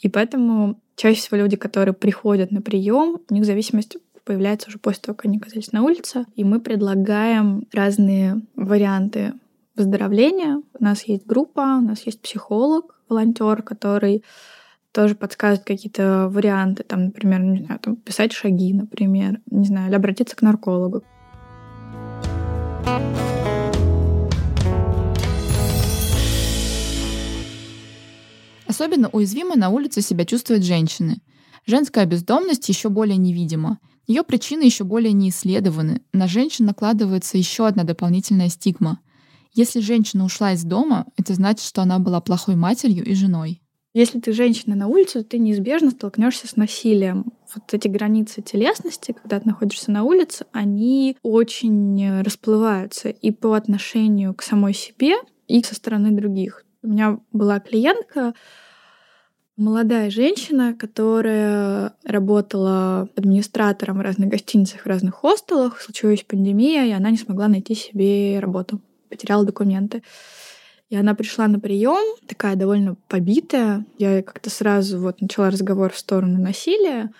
И 0.00 0.08
поэтому 0.08 0.80
чаще 0.96 1.20
всего 1.20 1.38
люди, 1.38 1.56
которые 1.56 1.94
приходят 1.94 2.50
на 2.50 2.60
прием, 2.60 3.20
у 3.28 3.34
них 3.34 3.44
зависимость 3.44 3.96
появляется 4.24 4.68
уже 4.68 4.78
после 4.78 5.02
того, 5.02 5.16
как 5.16 5.26
они 5.26 5.38
оказались 5.38 5.72
на 5.72 5.82
улице. 5.82 6.26
И 6.34 6.44
мы 6.44 6.60
предлагаем 6.60 7.66
разные 7.72 8.42
варианты 8.54 9.34
выздоровления. 9.76 10.62
У 10.78 10.84
нас 10.84 11.04
есть 11.04 11.26
группа, 11.26 11.60
у 11.60 11.80
нас 11.82 12.04
есть 12.06 12.20
психолог, 12.20 13.00
волонтер, 13.08 13.62
который 13.62 14.24
тоже 14.96 15.14
подсказывает 15.14 15.66
какие-то 15.66 16.30
варианты, 16.30 16.82
там, 16.82 17.04
например, 17.04 17.42
не 17.42 17.58
знаю, 17.58 17.78
там, 17.80 17.96
писать 17.96 18.32
шаги, 18.32 18.72
например, 18.72 19.42
не 19.50 19.66
знаю, 19.66 19.88
или 19.88 19.94
обратиться 19.94 20.34
к 20.34 20.40
наркологу. 20.40 21.02
Особенно 28.66 29.10
уязвимо 29.10 29.54
на 29.54 29.68
улице 29.68 30.00
себя 30.00 30.24
чувствуют 30.24 30.64
женщины. 30.64 31.18
Женская 31.66 32.06
бездомность 32.06 32.66
еще 32.70 32.88
более 32.88 33.18
невидима. 33.18 33.78
Ее 34.06 34.22
причины 34.22 34.62
еще 34.62 34.84
более 34.84 35.12
не 35.12 35.28
исследованы. 35.28 36.00
На 36.14 36.26
женщин 36.26 36.64
накладывается 36.64 37.36
еще 37.36 37.66
одна 37.66 37.84
дополнительная 37.84 38.48
стигма. 38.48 39.00
Если 39.52 39.80
женщина 39.80 40.24
ушла 40.24 40.52
из 40.52 40.64
дома, 40.64 41.04
это 41.18 41.34
значит, 41.34 41.66
что 41.66 41.82
она 41.82 41.98
была 41.98 42.22
плохой 42.22 42.56
матерью 42.56 43.04
и 43.04 43.14
женой. 43.14 43.60
Если 43.96 44.20
ты 44.20 44.34
женщина 44.34 44.76
на 44.76 44.88
улице, 44.88 45.22
то 45.22 45.30
ты 45.30 45.38
неизбежно 45.38 45.90
столкнешься 45.90 46.46
с 46.46 46.56
насилием. 46.56 47.32
Вот 47.54 47.72
эти 47.72 47.88
границы 47.88 48.42
телесности, 48.42 49.12
когда 49.12 49.40
ты 49.40 49.48
находишься 49.48 49.90
на 49.90 50.02
улице, 50.02 50.44
они 50.52 51.16
очень 51.22 52.20
расплываются 52.20 53.08
и 53.08 53.30
по 53.30 53.54
отношению 53.54 54.34
к 54.34 54.42
самой 54.42 54.74
себе, 54.74 55.14
и 55.48 55.62
со 55.62 55.74
стороны 55.74 56.10
других. 56.10 56.66
У 56.82 56.88
меня 56.88 57.20
была 57.32 57.58
клиентка, 57.58 58.34
молодая 59.56 60.10
женщина, 60.10 60.74
которая 60.74 61.94
работала 62.04 63.08
администратором 63.16 63.96
в 63.96 64.02
разных 64.02 64.28
гостиницах, 64.28 64.82
в 64.82 64.86
разных 64.86 65.14
хостелах. 65.14 65.80
Случилась 65.80 66.22
пандемия, 66.22 66.84
и 66.84 66.90
она 66.90 67.10
не 67.10 67.16
смогла 67.16 67.48
найти 67.48 67.74
себе 67.74 68.40
работу. 68.40 68.78
Потеряла 69.08 69.46
документы. 69.46 70.02
И 70.88 70.96
она 70.96 71.14
пришла 71.14 71.48
на 71.48 71.58
прием, 71.58 72.16
такая 72.26 72.54
довольно 72.54 72.96
побитая. 73.08 73.84
Я 73.98 74.22
как-то 74.22 74.50
сразу 74.50 75.00
вот 75.00 75.20
начала 75.20 75.50
разговор 75.50 75.92
в 75.92 75.98
сторону 75.98 76.40
насилия. 76.40 77.10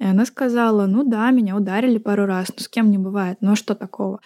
И 0.00 0.04
она 0.04 0.26
сказала, 0.26 0.86
ну 0.86 1.04
да, 1.04 1.30
меня 1.30 1.56
ударили 1.56 1.98
пару 1.98 2.26
раз, 2.26 2.48
ну 2.48 2.62
с 2.62 2.68
кем 2.68 2.90
не 2.90 2.98
бывает, 2.98 3.38
а 3.40 3.54
что 3.54 3.76
такого? 3.76 4.20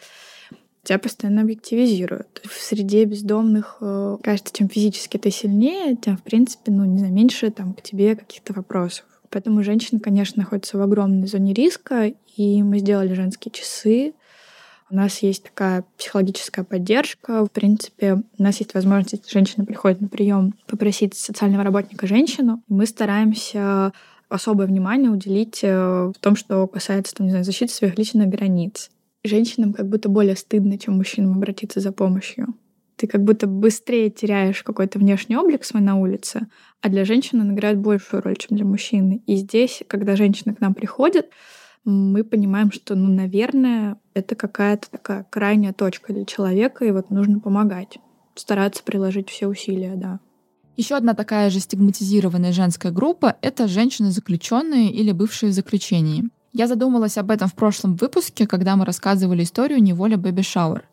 Тебя 0.83 0.99
постоянно 0.99 1.43
объективизируют. 1.43 2.41
В 2.45 2.55
среде 2.55 3.05
бездомных, 3.05 3.79
э, 3.81 4.17
кажется, 4.23 4.55
чем 4.57 4.69
физически 4.69 5.19
ты 5.19 5.31
сильнее, 5.31 5.97
тем, 5.97 6.17
в 6.17 6.23
принципе, 6.23 6.71
ну, 6.71 6.85
не 6.85 6.99
знаю, 6.99 7.13
меньше 7.13 7.51
там 7.51 7.75
к 7.75 7.83
тебе 7.83 8.15
каких-то 8.15 8.53
вопросов. 8.55 9.05
Поэтому 9.29 9.65
женщина, 9.65 10.01
конечно, 10.01 10.41
находится 10.41 10.79
в 10.79 10.83
огромной 10.83 11.27
зоне 11.27 11.53
риска, 11.53 12.13
и 12.37 12.63
мы 12.63 12.79
сделали 12.79 13.13
женские 13.15 13.53
часы, 13.53 14.15
у 14.91 14.95
нас 14.95 15.19
есть 15.23 15.45
такая 15.45 15.85
психологическая 15.99 16.65
поддержка. 16.65 17.45
В 17.45 17.51
принципе, 17.51 18.23
у 18.39 18.43
нас 18.43 18.59
есть 18.59 18.75
возможность, 18.75 19.31
женщина 19.31 19.65
приходит 19.65 20.01
на 20.01 20.09
прием, 20.09 20.55
попросить 20.67 21.15
социального 21.15 21.65
работника 21.65 22.07
женщину. 22.07 22.63
Мы 22.69 22.87
стараемся 22.87 23.93
особое 24.29 24.67
внимание 24.67 25.11
уделить 25.11 25.61
э, 25.63 25.69
в 25.69 26.15
том, 26.21 26.37
что 26.37 26.67
касается 26.67 27.15
там, 27.15 27.27
не 27.27 27.31
знаю, 27.31 27.45
защиты 27.45 27.73
своих 27.73 27.97
личных 27.99 28.29
границ. 28.29 28.91
Женщинам 29.25 29.73
как 29.73 29.89
будто 29.89 30.09
более 30.09 30.37
стыдно, 30.37 30.79
чем 30.79 30.97
мужчинам 30.97 31.37
обратиться 31.37 31.81
за 31.81 31.93
помощью. 31.93 32.55
Ты 32.97 33.07
как 33.07 33.23
будто 33.23 33.47
быстрее 33.47 34.11
теряешь 34.11 34.63
какой-то 34.63 34.99
внешний 34.99 35.37
облик 35.37 35.65
свой 35.65 35.83
на 35.83 35.97
улице, 35.97 36.47
а 36.81 36.89
для 36.89 37.05
женщины 37.05 37.43
он 37.43 37.53
играет 37.53 37.79
большую 37.79 38.23
роль, 38.23 38.37
чем 38.37 38.57
для 38.57 38.65
мужчины. 38.65 39.23
И 39.27 39.37
здесь, 39.37 39.83
когда 39.87 40.17
женщина 40.17 40.55
к 40.55 40.61
нам 40.61 40.75
приходит, 40.75 41.31
мы 41.87 42.25
понимаем, 42.25 42.73
что, 42.73 42.95
ну, 42.95 43.13
наверное, 43.13 43.97
это 44.13 44.35
какая-то 44.35 44.91
такая 44.91 45.27
крайняя 45.31 45.73
точка 45.73 46.13
для 46.13 46.25
человека, 46.25 46.85
и 46.85 46.91
вот 46.91 47.11
нужно 47.11 47.41
помогать, 47.41 47.99
стараться 48.35 48.83
приложить 48.83 49.31
все 49.31 49.47
усилия, 49.47 49.95
да. 49.97 50.21
Еще 50.77 50.95
одна 50.95 51.15
такая 51.15 51.49
же 51.49 51.61
стигматизированная 51.61 52.53
женская 52.53 52.93
группа— 52.93 53.37
это 53.41 53.67
женщины-заключенные 53.67 54.93
или 54.93 55.13
бывшие 55.13 55.51
в 55.51 55.55
заключении. 55.55 56.29
Я 56.53 56.67
задумалась 56.67 57.17
об 57.17 57.31
этом 57.31 57.49
в 57.49 57.55
прошлом 57.55 57.97
выпуске, 57.97 58.47
когда 58.47 58.77
мы 58.77 58.85
рассказывали 58.85 59.43
историю 59.43 59.83
«Неволя 59.83 60.19
Бэби 60.19 60.43
Шауэр» 60.43 60.85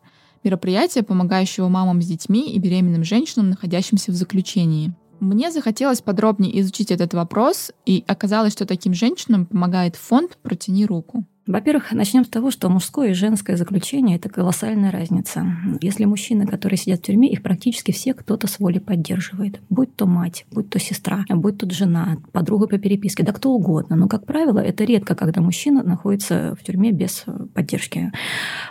мероприятие, 0.44 1.02
помогающего 1.02 1.68
мамам 1.68 2.00
с 2.02 2.06
детьми 2.06 2.52
и 2.52 2.58
беременным 2.58 3.02
женщинам, 3.02 3.50
находящимся 3.50 4.12
в 4.12 4.14
заключении. 4.14 4.92
Мне 5.24 5.50
захотелось 5.50 6.02
подробнее 6.02 6.60
изучить 6.60 6.90
этот 6.90 7.14
вопрос, 7.14 7.72
и 7.86 8.04
оказалось, 8.06 8.52
что 8.52 8.66
таким 8.66 8.92
женщинам 8.92 9.46
помогает 9.46 9.96
фонд 9.96 10.36
«Протяни 10.42 10.84
руку». 10.84 11.24
Во-первых, 11.46 11.92
начнем 11.92 12.24
с 12.24 12.28
того, 12.28 12.50
что 12.50 12.70
мужское 12.70 13.10
и 13.10 13.14
женское 13.14 13.58
заключение– 13.58 14.16
это 14.18 14.30
колоссальная 14.30 14.90
разница. 14.90 15.44
Если 15.82 16.06
мужчины, 16.06 16.46
которые 16.46 16.78
сидят 16.78 17.00
в 17.00 17.02
тюрьме, 17.02 17.30
их 17.30 17.42
практически 17.42 17.92
все 17.92 18.14
кто-то 18.14 18.46
с 18.46 18.58
волей 18.58 18.80
поддерживает. 18.80 19.60
Будь 19.68 19.94
то 19.94 20.06
мать, 20.06 20.46
будь 20.50 20.70
то 20.70 20.78
сестра, 20.78 21.22
будь 21.28 21.58
то 21.58 21.68
жена, 21.70 22.16
подруга 22.32 22.66
по 22.66 22.78
переписке, 22.78 23.24
да 23.24 23.32
кто 23.32 23.52
угодно. 23.52 23.94
Но, 23.94 24.08
как 24.08 24.24
правило, 24.24 24.58
это 24.58 24.84
редко, 24.84 25.14
когда 25.14 25.42
мужчина 25.42 25.82
находится 25.82 26.56
в 26.58 26.64
тюрьме 26.64 26.92
без 26.92 27.26
поддержки. 27.52 28.10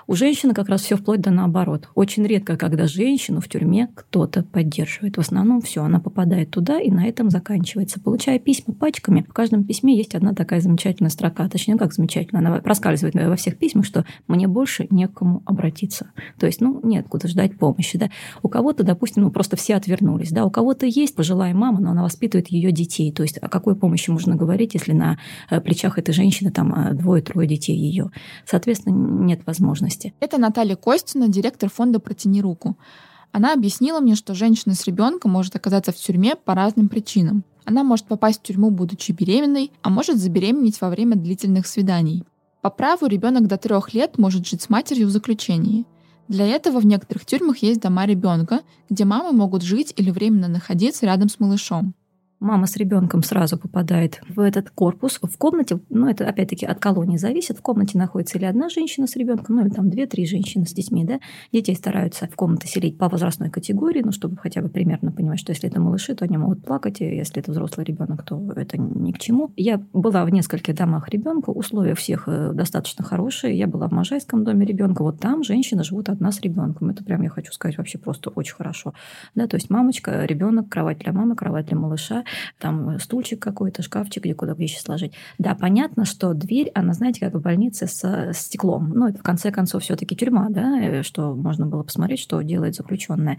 У 0.08 0.16
женщины 0.16 0.56
как 0.56 0.68
раз 0.68 0.82
все 0.82 0.98
вплоть 0.98 1.22
до 1.22 1.30
наоборот. 1.30 1.90
Очень 1.94 2.26
редко, 2.26 2.58
когда 2.58 2.88
женщину 2.88 3.40
в 3.40 3.50
тюрьме 3.50 3.90
кто-то 3.94 4.42
поддерживает. 4.42 5.18
В 5.18 5.20
основном 5.20 5.62
все, 5.62 5.84
она 5.84 6.00
попадает 6.00 6.50
туда 6.50 6.80
и 6.80 6.90
на 6.90 7.06
этом 7.06 7.30
заканчивается. 7.30 8.00
Получая 8.00 8.40
письма 8.40 8.74
пачками, 8.74 9.24
в 9.30 9.34
каждом 9.34 9.64
письме 9.64 9.96
есть 9.96 10.16
одна 10.16 10.34
такая 10.34 10.60
замечательная 10.60 11.12
строка. 11.12 11.48
Точнее, 11.48 11.78
как 11.78 11.94
замечательная, 11.94 12.42
она 12.42 12.63
проскальзывает 12.64 13.16
во 13.16 13.36
всех 13.36 13.58
письмах, 13.58 13.86
что 13.86 14.06
мне 14.28 14.48
больше 14.48 14.88
не 14.90 15.08
к 15.08 15.14
кому 15.14 15.44
обратиться. 15.46 16.12
То 16.40 16.46
есть, 16.46 16.62
ну, 16.62 16.80
нет 16.84 17.08
куда 17.08 17.28
ждать 17.28 17.58
помощи. 17.58 17.98
Да? 17.98 18.10
У 18.42 18.50
кого-то, 18.50 18.84
допустим, 18.84 19.24
ну, 19.24 19.32
просто 19.32 19.56
все 19.56 19.76
отвернулись. 19.76 20.32
Да? 20.32 20.46
У 20.46 20.50
кого-то 20.50 20.86
есть 20.86 21.16
пожилая 21.16 21.54
мама, 21.54 21.80
но 21.80 21.92
она 21.92 22.04
воспитывает 22.04 22.48
ее 22.48 22.72
детей. 22.72 23.12
То 23.12 23.24
есть, 23.24 23.38
о 23.38 23.50
какой 23.50 23.76
помощи 23.76 24.10
можно 24.10 24.36
говорить, 24.36 24.74
если 24.74 24.94
на 24.94 25.18
э, 25.50 25.62
плечах 25.62 25.98
этой 25.98 26.14
женщины 26.14 26.52
там 26.52 26.74
э, 26.74 26.94
двое-трое 26.94 27.48
детей 27.48 27.78
ее? 27.78 28.12
Соответственно, 28.46 28.96
нет 29.24 29.42
возможности. 29.46 30.14
Это 30.20 30.38
Наталья 30.38 30.76
Костина, 30.76 31.28
директор 31.28 31.70
фонда 31.70 32.00
«Протяни 32.00 32.42
руку». 32.42 32.78
Она 33.32 33.54
объяснила 33.54 34.00
мне, 34.00 34.16
что 34.16 34.36
женщина 34.36 34.76
с 34.76 34.86
ребенком 34.86 35.32
может 35.32 35.56
оказаться 35.56 35.92
в 35.92 35.96
тюрьме 35.96 36.36
по 36.36 36.54
разным 36.54 36.88
причинам. 36.88 37.44
Она 37.66 37.84
может 37.84 38.06
попасть 38.06 38.42
в 38.42 38.44
тюрьму, 38.44 38.70
будучи 38.70 39.12
беременной, 39.12 39.72
а 39.82 39.90
может 39.90 40.18
забеременеть 40.18 40.80
во 40.82 40.90
время 40.90 41.16
длительных 41.16 41.66
свиданий. 41.66 42.24
По 42.64 42.70
праву 42.70 43.08
ребенок 43.08 43.48
до 43.48 43.58
трех 43.58 43.94
лет 43.94 44.18
может 44.18 44.48
жить 44.48 44.62
с 44.62 44.70
матерью 44.70 45.08
в 45.08 45.10
заключении. 45.10 45.86
Для 46.30 46.48
этого 46.48 46.80
в 46.80 46.86
некоторых 46.86 47.26
тюрьмах 47.26 47.58
есть 47.58 47.82
дома 47.82 48.06
ребенка, 48.06 48.62
где 48.90 49.04
мамы 49.04 49.34
могут 49.34 49.64
жить 49.64 49.94
или 49.98 50.10
временно 50.12 50.48
находиться 50.48 51.06
рядом 51.06 51.28
с 51.28 51.42
малышом 51.42 51.94
мама 52.44 52.68
с 52.68 52.76
ребенком 52.78 53.24
сразу 53.24 53.58
попадает 53.58 54.22
в 54.28 54.40
этот 54.40 54.70
корпус. 54.70 55.20
В 55.22 55.38
комнате, 55.38 55.80
ну, 55.90 56.08
это 56.10 56.28
опять-таки 56.28 56.66
от 56.66 56.80
колонии 56.80 57.18
зависит, 57.18 57.58
в 57.58 57.62
комнате 57.62 57.98
находится 57.98 58.38
или 58.38 58.46
одна 58.46 58.70
женщина 58.70 59.08
с 59.08 59.16
ребенком, 59.16 59.56
ну, 59.56 59.66
или 59.66 59.70
там 59.70 59.90
две-три 59.90 60.26
женщины 60.26 60.66
с 60.66 60.74
детьми, 60.74 61.06
да. 61.06 61.20
Детей 61.52 61.76
стараются 61.76 62.28
в 62.28 62.36
комнаты 62.36 62.68
селить 62.68 62.98
по 62.98 63.10
возрастной 63.10 63.50
категории, 63.50 64.02
ну, 64.04 64.12
чтобы 64.12 64.38
хотя 64.38 64.62
бы 64.62 64.70
примерно 64.70 65.12
понимать, 65.12 65.40
что 65.40 65.52
если 65.52 65.70
это 65.70 65.80
малыши, 65.80 66.14
то 66.16 66.26
они 66.26 66.38
могут 66.38 66.64
плакать, 66.64 67.02
и 67.02 67.06
если 67.06 67.42
это 67.42 67.52
взрослый 67.52 67.86
ребенок, 67.86 68.24
то 68.24 68.52
это 68.56 68.78
ни 68.78 69.12
к 69.12 69.20
чему. 69.20 69.52
Я 69.56 69.82
была 69.94 70.26
в 70.26 70.30
нескольких 70.30 70.76
домах 70.76 71.10
ребенка, 71.10 71.50
условия 71.50 71.96
всех 71.96 72.28
э, 72.28 72.52
достаточно 72.54 73.04
хорошие. 73.04 73.58
Я 73.58 73.68
была 73.68 73.88
в 73.88 73.92
Можайском 73.92 74.44
доме 74.44 74.66
ребенка, 74.66 75.04
вот 75.04 75.20
там 75.20 75.44
женщина 75.44 75.84
живут 75.84 76.10
одна 76.10 76.32
с 76.32 76.42
ребенком. 76.42 76.90
Это 76.90 77.04
прям, 77.04 77.22
я 77.22 77.30
хочу 77.30 77.52
сказать, 77.54 77.78
вообще 77.78 77.98
просто 77.98 78.30
очень 78.30 78.56
хорошо. 78.56 78.94
Да, 79.36 79.48
то 79.48 79.56
есть 79.56 79.70
мамочка, 79.70 80.26
ребенок, 80.26 80.70
кровать 80.70 81.00
для 81.00 81.14
мамы, 81.14 81.36
кровать 81.36 81.68
для 81.68 81.78
малыша. 81.78 82.24
Там 82.60 83.00
стульчик 83.00 83.42
какой-то, 83.42 83.82
шкафчик, 83.82 84.24
где 84.24 84.34
куда 84.34 84.54
вещи 84.54 84.80
сложить. 84.80 85.14
Да, 85.38 85.56
понятно, 85.56 86.06
что 86.06 86.34
дверь, 86.34 86.72
она, 86.74 86.94
знаете, 86.94 87.20
как 87.20 87.34
в 87.34 87.42
больнице 87.42 87.88
с, 87.88 88.32
стеклом. 88.34 88.90
Ну, 88.90 89.08
это 89.08 89.20
в 89.20 89.24
конце 89.24 89.52
концов 89.52 89.84
все-таки 89.84 90.16
тюрьма, 90.16 90.48
да, 90.50 90.80
э, 90.80 91.04
что 91.04 91.36
можно 91.36 91.66
было 91.66 91.84
посмотреть, 91.84 92.20
что 92.20 92.42
делает 92.42 92.76
заключенная. 92.76 93.38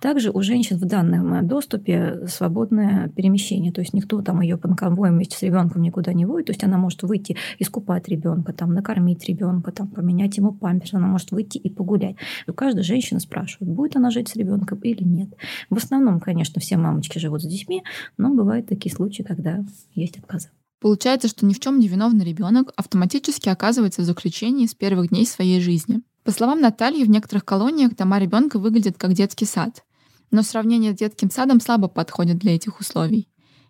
Также 0.00 0.30
у 0.30 0.42
женщин 0.42 0.76
в 0.76 0.84
данном 0.84 1.46
доступе 1.46 2.26
свободное 2.26 3.08
перемещение, 3.08 3.72
то 3.72 3.80
есть 3.80 3.92
никто 3.92 4.20
там 4.22 4.40
ее 4.40 4.56
по 4.56 4.74
конвоем 4.74 5.14
вместе 5.14 5.36
с 5.36 5.42
ребенком 5.42 5.82
никуда 5.82 6.12
не 6.12 6.26
водит, 6.26 6.46
то 6.46 6.52
есть 6.52 6.64
она 6.64 6.78
может 6.78 7.02
выйти 7.02 7.36
искупать 7.58 8.08
ребенка, 8.08 8.52
там 8.52 8.72
накормить 8.72 9.24
ребенка, 9.28 9.72
там 9.72 9.88
поменять 9.88 10.36
ему 10.36 10.52
памперс, 10.52 10.94
она 10.94 11.06
может 11.06 11.30
выйти 11.30 11.58
и 11.58 11.70
погулять. 11.70 12.16
У 12.46 12.52
каждой 12.52 12.82
женщины 12.82 13.20
спрашивают, 13.20 13.74
будет 13.74 13.96
она 13.96 14.10
жить 14.10 14.28
с 14.28 14.36
ребенком 14.36 14.78
или 14.80 15.04
нет. 15.04 15.30
В 15.70 15.76
основном, 15.76 16.20
конечно, 16.20 16.60
все 16.60 16.76
мамочки 16.76 17.18
живут 17.18 17.42
с 17.42 17.46
детьми, 17.46 17.82
но 18.16 18.25
бывают 18.34 18.66
такие 18.66 18.94
случаи, 18.94 19.22
когда 19.22 19.64
есть 19.94 20.18
отказы. 20.18 20.50
Получается, 20.80 21.28
что 21.28 21.46
ни 21.46 21.54
в 21.54 21.60
чем 21.60 21.78
не 21.78 21.88
виновный 21.88 22.24
ребенок 22.24 22.72
автоматически 22.76 23.48
оказывается 23.48 24.02
в 24.02 24.04
заключении 24.04 24.66
с 24.66 24.74
первых 24.74 25.08
дней 25.08 25.26
своей 25.26 25.60
жизни. 25.60 26.02
По 26.22 26.32
словам 26.32 26.60
Натальи, 26.60 27.04
в 27.04 27.10
некоторых 27.10 27.44
колониях 27.44 27.96
дома 27.96 28.18
ребенка 28.18 28.58
выглядят 28.58 28.98
как 28.98 29.12
детский 29.12 29.46
сад. 29.46 29.84
Но 30.30 30.42
сравнение 30.42 30.92
с 30.92 30.96
детским 30.96 31.30
садом 31.30 31.60
слабо 31.60 31.88
подходит 31.88 32.38
для 32.38 32.54
этих 32.54 32.80
условий. 32.80 33.28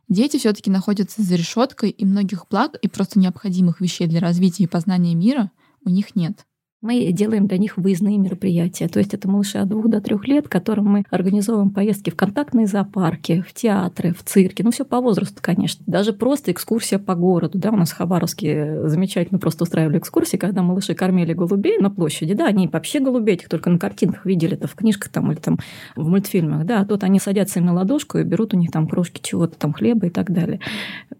Дети 0.08 0.38
все-таки 0.38 0.70
находятся 0.70 1.22
за 1.22 1.34
решеткой, 1.34 1.90
и 1.90 2.04
многих 2.04 2.46
благ 2.48 2.76
и 2.80 2.88
просто 2.88 3.18
необходимых 3.18 3.80
вещей 3.80 4.06
для 4.06 4.20
развития 4.20 4.64
и 4.64 4.68
познания 4.68 5.14
мира 5.14 5.50
у 5.84 5.90
них 5.90 6.16
нет 6.16 6.46
мы 6.82 7.10
делаем 7.12 7.46
для 7.46 7.58
них 7.58 7.76
выездные 7.76 8.18
мероприятия. 8.18 8.88
То 8.88 8.98
есть 8.98 9.14
это 9.14 9.28
малыши 9.28 9.58
от 9.58 9.68
двух 9.68 9.88
до 9.88 10.00
трех 10.00 10.26
лет, 10.28 10.48
которым 10.48 10.86
мы 10.86 11.04
организовываем 11.10 11.70
поездки 11.70 12.10
в 12.10 12.16
контактные 12.16 12.66
зоопарки, 12.66 13.42
в 13.46 13.52
театры, 13.54 14.12
в 14.12 14.22
цирки. 14.22 14.62
Ну, 14.62 14.70
все 14.70 14.84
по 14.84 15.00
возрасту, 15.00 15.38
конечно. 15.40 15.82
Даже 15.86 16.12
просто 16.12 16.52
экскурсия 16.52 16.98
по 16.98 17.14
городу. 17.14 17.58
Да, 17.58 17.70
у 17.70 17.76
нас 17.76 17.90
в 17.90 17.96
Хабаровске 17.96 18.88
замечательно 18.88 19.38
просто 19.38 19.64
устраивали 19.64 19.98
экскурсии, 19.98 20.36
когда 20.36 20.62
малыши 20.62 20.94
кормили 20.94 21.32
голубей 21.32 21.78
на 21.78 21.90
площади. 21.90 22.34
Да, 22.34 22.46
они 22.46 22.68
вообще 22.68 23.00
голубей 23.00 23.34
этих 23.34 23.48
только 23.48 23.70
на 23.70 23.78
картинках 23.78 24.26
видели, 24.26 24.54
это 24.54 24.68
в 24.68 24.74
книжках 24.74 25.10
там 25.10 25.32
или 25.32 25.38
там 25.38 25.58
в 25.96 26.08
мультфильмах. 26.08 26.66
Да, 26.66 26.80
а 26.80 26.84
тут 26.84 27.04
они 27.04 27.18
садятся 27.18 27.58
им 27.58 27.66
на 27.66 27.72
ладошку 27.72 28.18
и 28.18 28.22
берут 28.22 28.54
у 28.54 28.56
них 28.58 28.70
там 28.70 28.86
крошки 28.86 29.20
чего-то, 29.22 29.58
там 29.58 29.72
хлеба 29.72 30.06
и 30.06 30.10
так 30.10 30.30
далее. 30.30 30.60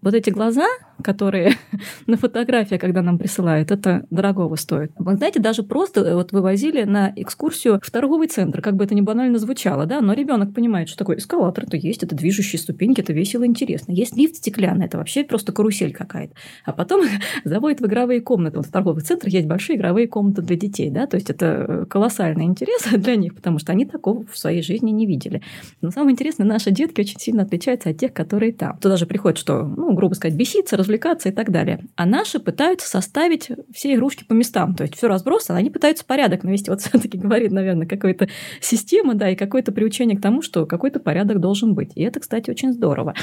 Вот 0.01 0.13
эти 0.13 0.29
глаза, 0.29 0.67
которые 1.03 1.53
на 2.07 2.17
фотографии, 2.17 2.75
когда 2.75 3.01
нам 3.01 3.17
присылают, 3.17 3.71
это 3.71 4.05
дорогого 4.09 4.55
стоит. 4.55 4.91
Вы 4.97 5.15
знаете, 5.15 5.39
даже 5.39 5.63
просто 5.63 6.01
э, 6.01 6.15
вот 6.15 6.31
вывозили 6.31 6.83
на 6.83 7.11
экскурсию 7.15 7.79
в 7.83 7.91
торговый 7.91 8.27
центр, 8.27 8.61
как 8.61 8.75
бы 8.75 8.83
это 8.83 8.95
ни 8.95 9.01
банально 9.01 9.37
звучало, 9.39 9.85
да, 9.85 10.01
но 10.01 10.13
ребенок 10.13 10.53
понимает, 10.53 10.89
что 10.89 10.97
такое 10.97 11.17
эскалатор, 11.17 11.65
это 11.65 11.77
есть, 11.77 12.03
это 12.03 12.15
движущие 12.15 12.59
ступеньки, 12.59 13.01
это 13.01 13.13
весело, 13.13 13.45
интересно. 13.45 13.91
Есть 13.91 14.15
лифт 14.15 14.35
стеклянный, 14.35 14.85
это 14.85 14.97
вообще 14.97 15.23
просто 15.23 15.51
карусель 15.51 15.93
какая-то. 15.93 16.33
А 16.65 16.73
потом 16.73 17.03
заводят 17.43 17.81
в 17.81 17.85
игровые 17.85 18.21
комнаты. 18.21 18.57
Вот 18.57 18.67
в 18.67 18.71
торговых 18.71 19.03
центрах 19.03 19.33
есть 19.33 19.47
большие 19.47 19.77
игровые 19.77 20.07
комнаты 20.07 20.41
для 20.41 20.55
детей, 20.55 20.89
да, 20.89 21.07
то 21.07 21.15
есть 21.15 21.29
это 21.29 21.45
э, 21.67 21.85
колоссальный 21.89 22.45
интерес 22.45 22.87
для 22.91 23.15
них, 23.15 23.35
потому 23.35 23.59
что 23.59 23.71
они 23.71 23.85
такого 23.85 24.25
в 24.25 24.37
своей 24.37 24.61
жизни 24.61 24.91
не 24.91 25.05
видели. 25.05 25.41
Но 25.81 25.91
самое 25.91 26.13
интересное, 26.13 26.45
наши 26.45 26.71
детки 26.71 27.01
очень 27.01 27.19
сильно 27.19 27.43
отличаются 27.43 27.89
от 27.89 27.97
тех, 27.97 28.13
которые 28.13 28.53
там. 28.53 28.77
Туда 28.79 28.97
же 28.97 29.05
приходят, 29.05 29.37
что, 29.37 29.63
ну, 29.63 29.93
грубо 29.93 30.13
сказать, 30.13 30.37
беситься, 30.37 30.77
развлекаться 30.87 31.29
и 31.29 31.31
так 31.31 31.51
далее. 31.51 31.85
А 31.95 32.05
наши 32.05 32.39
пытаются 32.39 32.87
составить 32.87 33.51
все 33.73 33.93
игрушки 33.93 34.23
по 34.23 34.33
местам, 34.33 34.73
то 34.73 34.83
есть 34.83 34.95
все 34.95 35.07
разбросано 35.07 35.59
они 35.59 35.69
пытаются 35.69 36.05
порядок 36.05 36.43
навести. 36.43 36.67
Вот 36.77 36.81
все-таки 36.81 37.17
говорит, 37.17 37.51
наверное, 37.51 37.87
какая-то 37.87 38.27
система, 38.61 39.15
да, 39.15 39.29
и 39.29 39.35
какое-то 39.35 39.71
приучение 39.71 40.17
к 40.17 40.21
тому, 40.21 40.41
что 40.41 40.65
какой-то 40.65 40.99
порядок 40.99 41.39
должен 41.39 41.73
быть. 41.73 41.91
И 41.95 42.03
это, 42.03 42.19
кстати, 42.19 42.51
очень 42.51 42.73
здорово. 42.73 43.15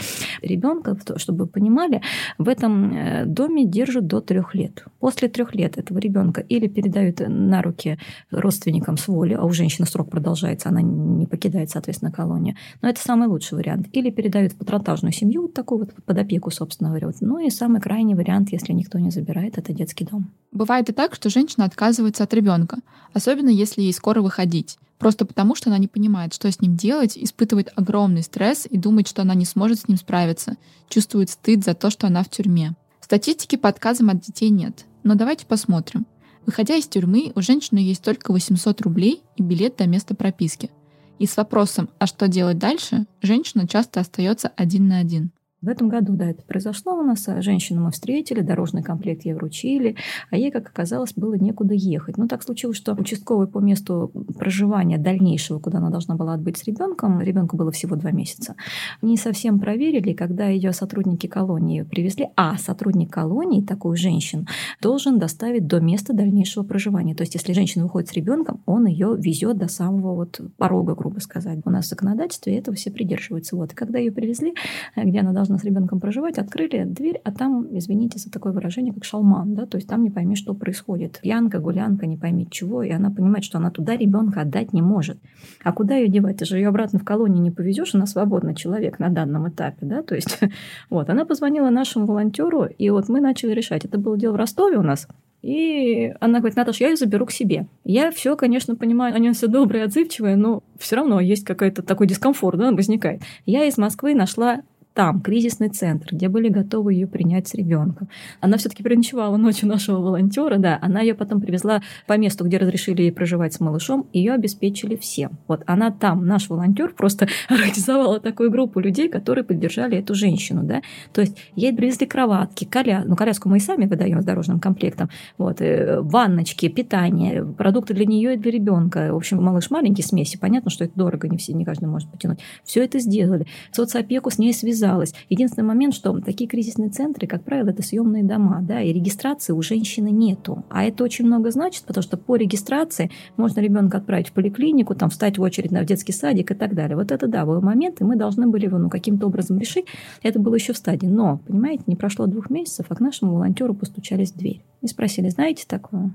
Ребенка, 0.43 0.97
чтобы 1.17 1.45
вы 1.45 1.47
понимали, 1.47 2.01
в 2.39 2.49
этом 2.49 2.93
э, 2.93 3.25
доме 3.27 3.67
держат 3.67 4.07
до 4.07 4.21
трех 4.21 4.55
лет. 4.55 4.85
После 4.99 5.29
трех 5.29 5.55
лет 5.55 5.79
этого 5.79 5.99
ребенка 5.99 6.41
или 6.41 6.67
передают 6.67 7.21
на 7.21 7.63
руки 7.63 7.99
родственникам 8.31 8.97
с 8.97 9.07
воли, 9.07 9.35
а 9.35 9.45
у 9.45 9.51
женщины 9.51 9.87
срок 9.87 10.11
продолжается, 10.11 10.71
она 10.71 10.81
не 10.83 11.27
покидает, 11.27 11.71
соответственно, 11.71 12.11
колонию. 12.11 12.57
Но 12.83 12.89
это 12.89 13.01
самый 13.01 13.29
лучший 13.29 13.59
вариант. 13.59 13.89
Или 13.93 14.11
передают 14.11 14.53
в 14.53 14.57
патронтажную 14.57 15.13
семью, 15.13 15.43
вот 15.43 15.55
такую 15.55 15.81
вот 15.81 15.93
под 16.05 16.19
опеку, 16.19 16.51
собственно 16.51 16.89
говоря. 16.89 17.11
Ну 17.21 17.39
и 17.39 17.51
самый 17.55 17.81
крайний 17.81 18.15
вариант, 18.15 18.53
если 18.53 18.73
никто 18.73 18.99
не 18.99 19.11
забирает, 19.11 19.59
это 19.59 19.73
детский 19.73 20.05
дом. 20.05 20.31
Бывает 20.53 20.89
и 20.89 20.93
так, 20.93 21.15
что 21.15 21.31
женщина 21.31 21.65
отказывается 21.65 22.25
от 22.25 22.35
ребенка, 22.35 22.79
особенно 23.13 23.49
если 23.49 23.83
ей 23.83 23.93
скоро 23.93 24.23
выходить. 24.23 24.79
Просто 24.99 25.25
потому, 25.25 25.55
что 25.55 25.71
она 25.71 25.79
не 25.79 25.89
понимает, 25.89 26.35
что 26.35 26.51
с 26.51 26.61
ним 26.61 26.77
делать, 26.77 27.19
испытывает 27.19 27.73
огромный 27.77 28.23
стресс 28.23 28.67
и 28.69 28.79
думает, 28.79 29.09
что 29.09 29.23
она 29.23 29.35
не 29.35 29.45
сможет 29.45 29.81
с 29.81 29.89
ним 29.89 29.97
справиться, 29.97 30.57
чувствует 30.89 31.31
стыд 31.31 31.65
за 31.65 31.75
то, 31.75 31.91
что 31.91 32.07
она 32.07 32.23
в 32.23 32.29
тюрьме. 32.29 32.75
Статистики 33.01 33.57
по 33.57 33.69
отказам 33.69 34.11
от 34.11 34.21
детей 34.21 34.51
нет, 34.51 34.87
но 35.03 35.15
давайте 35.15 35.47
посмотрим. 35.47 36.07
Выходя 36.47 36.77
из 36.77 36.87
тюрьмы, 36.87 37.33
у 37.35 37.41
женщины 37.43 37.79
есть 37.79 38.03
только 38.03 38.33
800 38.33 38.81
рублей 38.83 39.23
и 39.37 39.43
билет 39.43 39.77
до 39.77 39.87
места 39.87 40.15
прописки. 40.15 40.71
И 41.19 41.27
с 41.27 41.37
вопросом 41.37 41.89
«а 41.99 42.07
что 42.07 42.29
делать 42.29 42.59
дальше?» 42.59 43.07
женщина 43.23 43.67
часто 43.69 44.01
остается 44.01 44.53
один 44.57 44.89
на 44.89 44.99
один. 44.99 45.31
В 45.65 45.69
этом 45.69 45.89
году, 45.89 46.13
да, 46.13 46.27
это 46.27 46.43
произошло 46.43 46.93
у 46.95 47.03
нас. 47.03 47.27
А 47.27 47.41
женщину 47.41 47.83
мы 47.83 47.91
встретили, 47.91 48.41
дорожный 48.41 48.83
комплект 48.83 49.25
ей 49.25 49.33
вручили, 49.33 49.97
а 50.31 50.37
ей, 50.37 50.51
как 50.51 50.69
оказалось, 50.69 51.15
было 51.15 51.35
некуда 51.35 51.73
ехать. 51.73 52.19
Ну, 52.19 52.29
так 52.29 52.43
случилось, 52.43 52.77
что 52.77 52.93
участковый 52.93 53.47
по 53.47 53.61
месту 53.61 54.13
проживания 54.39 54.99
дальнейшего, 54.99 55.59
куда 55.59 55.79
она 55.79 55.89
должна 55.89 56.17
была 56.17 56.35
отбыть 56.35 56.59
с 56.59 56.65
ребенком, 56.65 57.21
ребенку 57.23 57.57
было 57.57 57.73
всего 57.73 57.97
два 57.97 58.11
месяца, 58.11 58.57
не 59.01 59.17
совсем 59.17 59.59
проверили, 59.59 60.13
когда 60.13 60.49
ее 60.49 60.73
сотрудники 60.73 61.27
колонии 61.27 61.83
привезли, 61.83 62.29
а 62.37 62.59
сотрудник 62.59 63.11
колонии, 63.11 63.63
такую 63.63 63.97
женщину, 63.97 64.47
должен 64.83 65.19
доставить 65.19 65.67
до 65.67 65.81
места 65.81 66.13
дальнейшего 66.13 66.63
проживания. 66.63 67.15
То 67.15 67.23
есть, 67.23 67.35
если 67.35 67.55
женщина 67.55 67.85
выходит 67.85 68.11
с 68.11 68.13
ребенком, 68.13 68.63
он 68.67 68.85
ее 68.87 69.17
везет 69.19 69.57
до 69.57 69.69
самого 69.69 70.15
вот 70.15 70.41
порога, 70.59 70.95
грубо 70.95 71.21
сказать. 71.21 71.61
У 71.65 71.71
нас 71.71 71.87
в 71.87 71.89
законодательстве 71.89 72.59
этого 72.59 72.77
все 72.77 72.91
придерживаются. 72.91 73.57
Вот. 73.57 73.73
И 73.73 73.75
когда 73.75 73.99
ее 73.99 74.13
привезли, 74.13 74.55
где 74.97 75.21
она 75.21 75.33
должна 75.33 75.54
с 75.59 75.65
ребенком 75.65 76.01
проживать, 76.01 76.39
открыли 76.39 76.85
дверь, 76.85 77.21
а 77.25 77.33
там, 77.33 77.67
извините 77.77 78.19
за 78.19 78.31
такое 78.31 78.53
выражение, 78.53 78.93
как 78.93 79.05
шалман, 79.05 79.55
да, 79.55 79.67
то 79.67 79.77
есть 79.77 79.89
там 79.89 80.03
не 80.03 80.11
пойми, 80.11 80.37
что 80.37 80.55
происходит. 80.55 81.21
Пьянка, 81.23 81.59
гулянка, 81.59 82.07
не 82.07 82.17
пойми 82.17 82.47
чего, 82.51 82.83
и 82.83 82.91
она 82.91 83.11
понимает, 83.11 83.45
что 83.45 83.59
она 83.59 83.71
туда 83.71 83.97
ребенка 83.97 84.43
отдать 84.43 84.73
не 84.73 84.83
может. 84.83 85.19
А 85.63 85.73
куда 85.73 85.97
ее 85.97 86.09
девать? 86.09 86.39
Ты 86.39 86.45
же 86.45 86.57
ее 86.57 86.69
обратно 86.69 86.99
в 86.99 87.05
колонию 87.05 87.43
не 87.43 87.51
повезешь, 87.51 87.95
она 87.95 88.07
свободный 88.07 88.55
человек 88.55 88.99
на 88.99 89.11
данном 89.11 89.49
этапе, 89.49 89.87
да, 89.87 90.03
то 90.03 90.15
есть 90.15 90.41
вот, 90.91 91.11
она 91.11 91.25
позвонила 91.25 91.71
нашему 91.71 92.07
волонтеру, 92.07 92.65
и 92.65 92.91
вот 92.91 93.09
мы 93.09 93.21
начали 93.21 93.53
решать. 93.53 93.85
Это 93.85 93.99
было 93.99 94.19
дело 94.19 94.33
в 94.33 94.37
Ростове 94.37 94.79
у 94.79 94.83
нас, 94.83 95.09
и 95.45 96.11
она 96.21 96.39
говорит, 96.39 96.57
Наташа, 96.57 96.85
я 96.85 96.91
ее 96.91 96.97
заберу 96.97 97.27
к 97.27 97.31
себе. 97.31 97.67
Я 97.85 98.11
все, 98.11 98.35
конечно, 98.35 98.77
понимаю, 98.77 99.15
они 99.15 99.31
все 99.33 99.47
добрые, 99.47 99.85
отзывчивые, 99.85 100.37
но 100.37 100.63
все 100.79 100.97
равно 100.97 101.21
есть 101.21 101.45
какой-то 101.45 101.83
такой 101.83 102.07
дискомфорт, 102.07 102.59
да, 102.59 102.73
возникает. 102.73 103.21
Я 103.45 103.67
из 103.67 103.77
Москвы 103.77 104.15
нашла 104.15 104.63
там 104.95 105.21
кризисный 105.21 105.69
центр, 105.69 106.15
где 106.15 106.29
были 106.29 106.49
готовы 106.49 106.95
ее 106.95 107.09
принять 107.09 107.49
с 107.49 107.55
ребенком. 107.55 108.09
Она 108.41 108.57
все-таки 108.59 108.85
переночевала 108.85 109.37
ночью 109.37 109.69
нашего 109.69 109.99
волонтера, 109.99 110.57
да, 110.59 110.79
она 110.81 111.01
ее 111.01 111.15
потом 111.15 111.41
привезла 111.41 111.83
по 112.07 112.17
месту, 112.17 112.45
где 112.45 112.59
разрешили 112.59 113.03
ей 113.03 113.13
проживать 113.13 113.55
с 113.55 113.61
малышом, 113.61 114.07
ее 114.13 114.33
обеспечили 114.33 114.95
всем. 114.95 115.39
Вот 115.49 115.63
она 115.67 115.91
там, 115.91 116.27
наш 116.27 116.49
волонтер, 116.49 116.95
просто 116.95 117.27
организовала 117.49 118.21
такую 118.21 118.53
группу 118.53 118.79
людей, 118.79 119.09
которые 119.09 119.45
поддержали 119.45 119.99
эту 119.99 120.15
женщину, 120.15 120.63
да. 120.63 120.81
То 121.13 121.21
есть 121.23 121.37
ей 121.57 121.75
привезли 121.75 122.07
кроватки, 122.07 122.65
коля... 122.65 123.03
ну 123.05 123.17
коляску 123.17 123.49
мы 123.49 123.57
и 123.57 123.61
сами 123.61 123.87
выдаем 123.87 124.23
с 124.23 124.25
дорожным 124.25 124.61
комплектом, 124.61 125.11
вот, 125.39 125.61
э, 125.61 126.01
ванночки, 126.03 126.69
питание, 126.69 127.45
продукты 127.45 127.95
для 127.95 128.07
нее 128.07 128.35
и 128.35 128.37
для 128.37 128.53
ребенка. 128.53 129.13
В 129.13 129.17
общем, 129.17 129.43
малыш 129.43 129.71
маленький 129.71 130.03
смеси, 130.03 130.39
понятно, 130.39 130.71
что 130.71 130.85
это 130.85 130.93
дорого, 130.95 131.29
не 131.29 131.37
все, 131.37 131.53
не 131.53 131.65
каждый 131.65 131.87
может 131.87 132.09
потянуть. 132.09 132.39
Все 132.63 132.85
это 132.85 133.01
сделали. 133.01 133.47
Соцопеку 133.73 134.31
с 134.31 134.39
ней 134.39 134.55
связали 134.55 134.84
связалась. 134.85 135.15
Единственный 135.29 135.65
момент, 135.65 135.95
что 135.95 136.19
такие 136.21 136.49
кризисные 136.49 136.91
центры, 136.91 137.27
как 137.27 137.43
правило, 137.43 137.71
это 137.71 137.83
съемные 137.83 138.23
дома, 138.23 138.61
да, 138.63 138.81
и 138.81 138.93
регистрации 138.93 139.53
у 139.53 139.63
женщины 139.63 140.11
нету. 140.11 140.65
А 140.69 140.85
это 140.85 141.05
очень 141.05 141.27
много 141.27 141.51
значит, 141.51 141.85
потому 141.85 142.03
что 142.03 142.17
по 142.17 142.37
регистрации 142.37 143.11
можно 143.37 143.61
ребенка 143.61 143.99
отправить 143.99 144.29
в 144.29 144.33
поликлинику, 144.33 144.95
там 144.95 145.11
встать 145.11 145.39
в 145.39 145.43
очередь 145.43 145.71
на 145.71 145.85
детский 145.85 146.13
садик 146.13 146.51
и 146.51 146.55
так 146.55 146.75
далее. 146.75 146.97
Вот 146.97 147.13
это 147.13 147.27
да, 147.27 147.47
был 147.47 147.61
момент, 147.61 148.01
и 148.01 148.05
мы 148.05 148.17
должны 148.17 148.47
были 148.47 148.67
его 148.67 148.79
ну, 148.79 148.91
каким-то 148.91 149.27
образом 149.27 149.59
решить. 149.59 149.87
Это 150.23 150.39
было 150.39 150.55
еще 150.55 150.73
в 150.73 150.77
стадии. 150.77 151.07
Но, 151.07 151.41
понимаете, 151.47 151.85
не 151.87 151.97
прошло 151.97 152.27
двух 152.27 152.51
месяцев, 152.51 152.87
а 152.89 152.95
к 152.95 153.01
нашему 153.01 153.35
волонтеру 153.35 153.75
постучались 153.75 154.33
в 154.33 154.37
дверь. 154.37 154.63
И 154.83 154.87
спросили, 154.87 155.29
знаете 155.29 155.65
такое? 155.67 156.11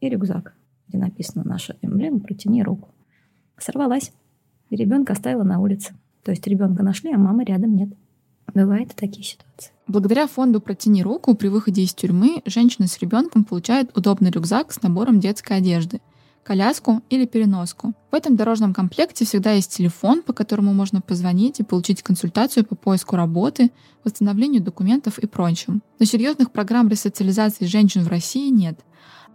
И 0.00 0.08
рюкзак, 0.08 0.54
где 0.88 0.98
написано 0.98 1.42
наша 1.44 1.76
эмблема 1.82 2.20
«Протяни 2.20 2.62
руку». 2.62 2.88
Сорвалась. 3.58 4.12
И 4.68 4.76
ребенка 4.76 5.12
оставила 5.12 5.44
на 5.44 5.60
улице. 5.60 5.94
То 6.26 6.32
есть 6.32 6.44
ребенка 6.48 6.82
нашли, 6.82 7.12
а 7.12 7.18
мамы 7.18 7.44
рядом 7.44 7.76
нет. 7.76 7.88
Бывают 8.52 8.96
такие 8.96 9.24
ситуации. 9.24 9.70
Благодаря 9.86 10.26
фонду 10.26 10.60
«Протяни 10.60 11.04
руку» 11.04 11.36
при 11.36 11.46
выходе 11.46 11.82
из 11.82 11.94
тюрьмы 11.94 12.42
женщина 12.46 12.88
с 12.88 12.98
ребенком 12.98 13.44
получает 13.44 13.96
удобный 13.96 14.32
рюкзак 14.32 14.72
с 14.72 14.82
набором 14.82 15.20
детской 15.20 15.58
одежды. 15.58 16.00
коляску 16.42 17.00
или 17.10 17.26
переноску. 17.26 17.94
В 18.10 18.14
этом 18.16 18.34
дорожном 18.34 18.74
комплекте 18.74 19.24
всегда 19.24 19.52
есть 19.52 19.70
телефон, 19.76 20.22
по 20.22 20.32
которому 20.32 20.74
можно 20.74 21.00
позвонить 21.00 21.60
и 21.60 21.64
получить 21.64 22.02
консультацию 22.02 22.64
по 22.64 22.74
поиску 22.74 23.14
работы, 23.14 23.70
восстановлению 24.02 24.62
документов 24.62 25.20
и 25.20 25.28
прочим. 25.28 25.80
Но 26.00 26.06
серьезных 26.06 26.50
программ 26.50 26.88
ресоциализации 26.88 27.66
женщин 27.66 28.02
в 28.02 28.08
России 28.08 28.50
нет. 28.50 28.80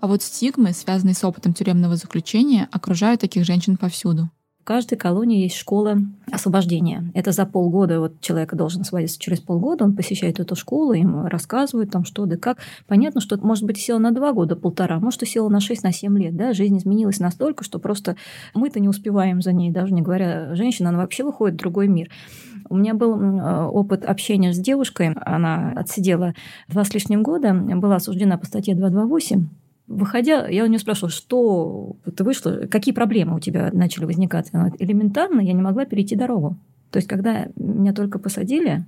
А 0.01 0.07
вот 0.07 0.23
стигмы, 0.23 0.73
связанные 0.73 1.15
с 1.15 1.23
опытом 1.23 1.53
тюремного 1.53 1.95
заключения, 1.95 2.67
окружают 2.69 3.21
таких 3.21 3.45
женщин 3.45 3.77
повсюду. 3.77 4.29
В 4.61 4.63
каждой 4.63 4.95
колонии 4.95 5.41
есть 5.41 5.55
школа 5.55 5.97
освобождения. 6.31 7.11
Это 7.15 7.31
за 7.31 7.47
полгода, 7.47 7.99
вот 7.99 8.21
человек 8.21 8.53
должен 8.53 8.81
освободиться 8.81 9.19
через 9.19 9.39
полгода, 9.39 9.85
он 9.85 9.95
посещает 9.95 10.39
эту 10.39 10.55
школу, 10.55 10.93
им 10.93 11.25
рассказывают 11.25 11.89
там 11.89 12.05
что 12.05 12.27
да 12.27 12.37
как. 12.37 12.59
Понятно, 12.85 13.21
что, 13.21 13.37
может 13.39 13.63
быть, 13.63 13.79
села 13.79 13.97
на 13.97 14.11
два 14.11 14.33
года, 14.33 14.55
полтора, 14.55 14.99
может, 14.99 15.27
села 15.27 15.49
на 15.49 15.61
шесть, 15.61 15.81
на 15.81 15.91
семь 15.91 16.15
лет. 16.17 16.35
Да? 16.35 16.53
Жизнь 16.53 16.77
изменилась 16.77 17.19
настолько, 17.19 17.63
что 17.63 17.79
просто 17.79 18.17
мы-то 18.53 18.79
не 18.79 18.87
успеваем 18.87 19.41
за 19.41 19.51
ней, 19.51 19.71
даже 19.71 19.93
не 19.95 20.03
говоря 20.03 20.53
женщина, 20.53 20.89
она 20.89 20.99
вообще 20.99 21.23
выходит 21.23 21.55
в 21.55 21.59
другой 21.59 21.87
мир. 21.87 22.11
У 22.69 22.77
меня 22.77 22.93
был 22.93 23.19
опыт 23.73 24.05
общения 24.05 24.53
с 24.53 24.59
девушкой, 24.59 25.13
она 25.25 25.71
отсидела 25.75 26.35
два 26.67 26.85
с 26.85 26.93
лишним 26.93 27.23
года, 27.23 27.53
была 27.53 27.95
осуждена 27.95 28.37
по 28.37 28.45
статье 28.45 28.75
228, 28.75 29.47
Выходя, 29.91 30.47
я 30.47 30.63
у 30.63 30.67
нее 30.67 30.79
спрашивала, 30.79 31.11
что 31.11 31.95
ты 32.15 32.23
вышла, 32.23 32.67
какие 32.69 32.93
проблемы 32.93 33.35
у 33.35 33.39
тебя 33.39 33.69
начали 33.73 34.05
возникать. 34.05 34.49
Она 34.53 34.63
говорит, 34.63 34.81
элементарно 34.81 35.41
я 35.41 35.53
не 35.53 35.61
могла 35.61 35.85
перейти 35.85 36.15
дорогу. 36.15 36.55
То 36.91 36.97
есть, 36.97 37.07
когда 37.07 37.47
меня 37.55 37.93
только 37.93 38.17
посадили, 38.17 38.85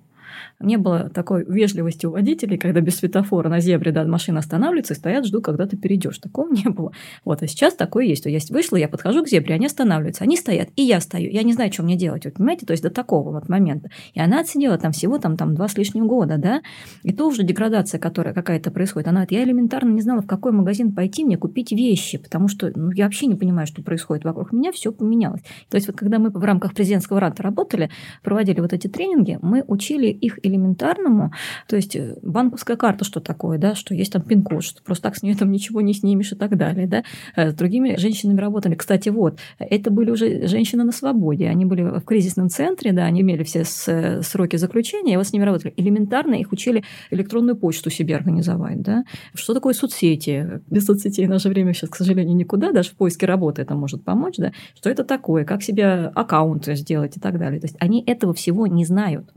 не 0.60 0.78
было 0.78 1.10
такой 1.10 1.46
вежливости 1.46 2.06
у 2.06 2.12
водителей, 2.12 2.58
когда 2.58 2.82
без 2.82 2.98
светофора 2.98 3.50
на 3.50 3.60
зебре 3.60 3.91
да, 3.91 4.06
машина 4.06 4.39
останавливается 4.39 4.93
и 4.93 4.98
стоят, 4.98 5.26
ждут, 5.26 5.43
когда 5.43 5.65
ты 5.65 5.78
перейдешь. 5.78 6.17
Такого 6.17 6.52
не 6.52 6.69
было. 6.69 6.91
Вот, 7.26 7.41
а 7.41 7.48
сейчас 7.48 7.76
такое 7.76 8.06
есть. 8.06 8.24
То 8.24 8.30
есть 8.30 8.52
вышла, 8.52 8.78
я 8.78 8.88
подхожу 8.88 9.24
к 9.24 9.28
зебре, 9.28 9.56
они 9.56 9.65
останавливаются, 9.65 10.24
они 10.24 10.38
стоят, 10.38 10.69
и 10.76 10.84
я 10.84 11.00
стою. 11.02 11.30
Я 11.32 11.43
не 11.43 11.54
знаю, 11.54 11.72
что 11.72 11.84
мне 11.84 11.96
делать. 11.96 12.26
Вот, 12.26 12.36
понимаете, 12.36 12.65
то 12.65 12.72
есть 12.72 12.84
до 12.84 12.89
такого 12.89 13.32
вот 13.32 13.50
момента. 13.50 13.89
И 14.13 14.19
она 14.19 14.39
отсидела 14.41 14.78
там 14.78 14.91
всего 14.91 15.17
там, 15.17 15.38
там 15.38 15.56
два 15.56 15.67
с 15.67 15.78
лишним 15.78 16.08
года, 16.08 16.38
да, 16.38 16.62
и 17.04 17.13
то 17.13 17.28
уже 17.28 17.43
деградация, 17.43 18.00
которая 18.00 18.34
какая-то 18.34 18.72
происходит. 18.72 19.08
Она 19.08 19.22
говорит, 19.22 19.32
я 19.32 19.43
элементарно 19.43 19.91
не 19.91 20.02
знала, 20.02 20.22
в 20.22 20.28
какой 20.28 20.52
магазин 20.52 20.93
пойти 20.93 21.24
мне 21.24 21.38
купить 21.38 21.72
вещи, 21.72 22.17
потому 22.17 22.48
что 22.48 22.72
ну, 22.76 22.91
я 22.91 23.06
вообще 23.06 23.28
не 23.28 23.36
понимаю, 23.36 23.67
что 23.67 23.82
происходит 23.82 24.24
вокруг 24.24 24.52
меня, 24.52 24.72
все 24.72 24.91
поменялось. 24.91 25.41
То 25.69 25.76
есть 25.76 25.88
вот 25.88 25.98
когда 25.98 26.19
мы 26.19 26.30
в 26.30 26.43
рамках 26.43 26.74
президентского 26.74 27.19
ранта 27.19 27.43
работали, 27.43 27.89
проводили 28.22 28.60
вот 28.60 28.74
эти 28.74 28.88
тренинги, 28.88 29.39
мы 29.41 29.63
учили 29.67 30.08
их 30.23 30.39
элементарному, 30.43 31.31
то 31.67 31.75
есть 31.75 31.95
э, 31.95 32.15
банковская 32.21 32.77
карта, 32.77 33.03
что 33.03 33.19
такое, 33.19 33.57
да, 33.57 33.75
что 33.75 33.93
есть 33.93 34.13
там 34.13 34.21
пин-код, 34.21 34.63
что 34.63 34.83
просто 34.83 35.03
так 35.03 35.17
с 35.17 35.23
нее 35.23 35.36
там 35.36 35.51
ничего 35.51 35.81
не 35.81 35.93
снимешь 35.93 36.31
и 36.31 36.36
так 36.36 36.57
далее, 36.57 36.88
да. 36.88 37.03
Э, 37.36 37.51
с 37.51 37.53
другими 37.53 37.95
женщинами 37.97 38.39
работали. 38.39 38.75
Кстати, 38.75 39.09
вот, 39.09 39.39
это 39.59 39.91
были 39.91 40.12
уже 40.12 40.47
женщины 40.47 40.83
на 40.83 40.91
свободе, 40.91 41.47
они 41.49 41.65
были 41.65 41.81
в 41.83 42.01
кризисном 42.01 42.49
центре, 42.49 42.93
да, 42.93 43.05
они 43.05 43.21
имели 43.21 43.43
все 43.43 43.63
сроки 43.65 44.55
заключения, 44.55 45.13
и 45.13 45.17
вот 45.17 45.27
с 45.27 45.33
ними 45.33 45.43
работали. 45.43 45.73
Элементарно 45.77 46.36
их 46.36 46.51
учили 46.51 46.83
электронную 47.12 47.55
почту 47.55 47.89
себе 47.89 48.15
организовать, 48.15 48.81
да. 48.81 49.03
Что 49.33 49.53
такое 49.53 49.73
соцсети? 49.73 50.62
Без 50.69 50.86
соцсетей 50.86 51.25
в 51.25 51.29
наше 51.29 51.49
время 51.49 51.73
сейчас, 51.73 51.89
к 51.89 51.95
сожалению, 51.95 52.36
никуда, 52.36 52.71
даже 52.71 52.89
в 52.89 52.95
поиске 52.95 53.25
работы 53.25 53.62
это 53.62 53.75
может 53.75 54.03
помочь, 54.03 54.36
да. 54.38 54.51
Что 54.75 54.89
это 54.89 55.03
такое? 55.03 55.45
Как 55.45 55.62
себе 55.62 56.12
аккаунт 56.15 56.65
сделать 56.65 57.17
и 57.17 57.19
так 57.19 57.38
далее. 57.38 57.59
То 57.59 57.65
есть 57.65 57.77
они 57.79 58.03
этого 58.05 58.33
всего 58.33 58.67
не 58.67 58.86
знают. 58.86 59.29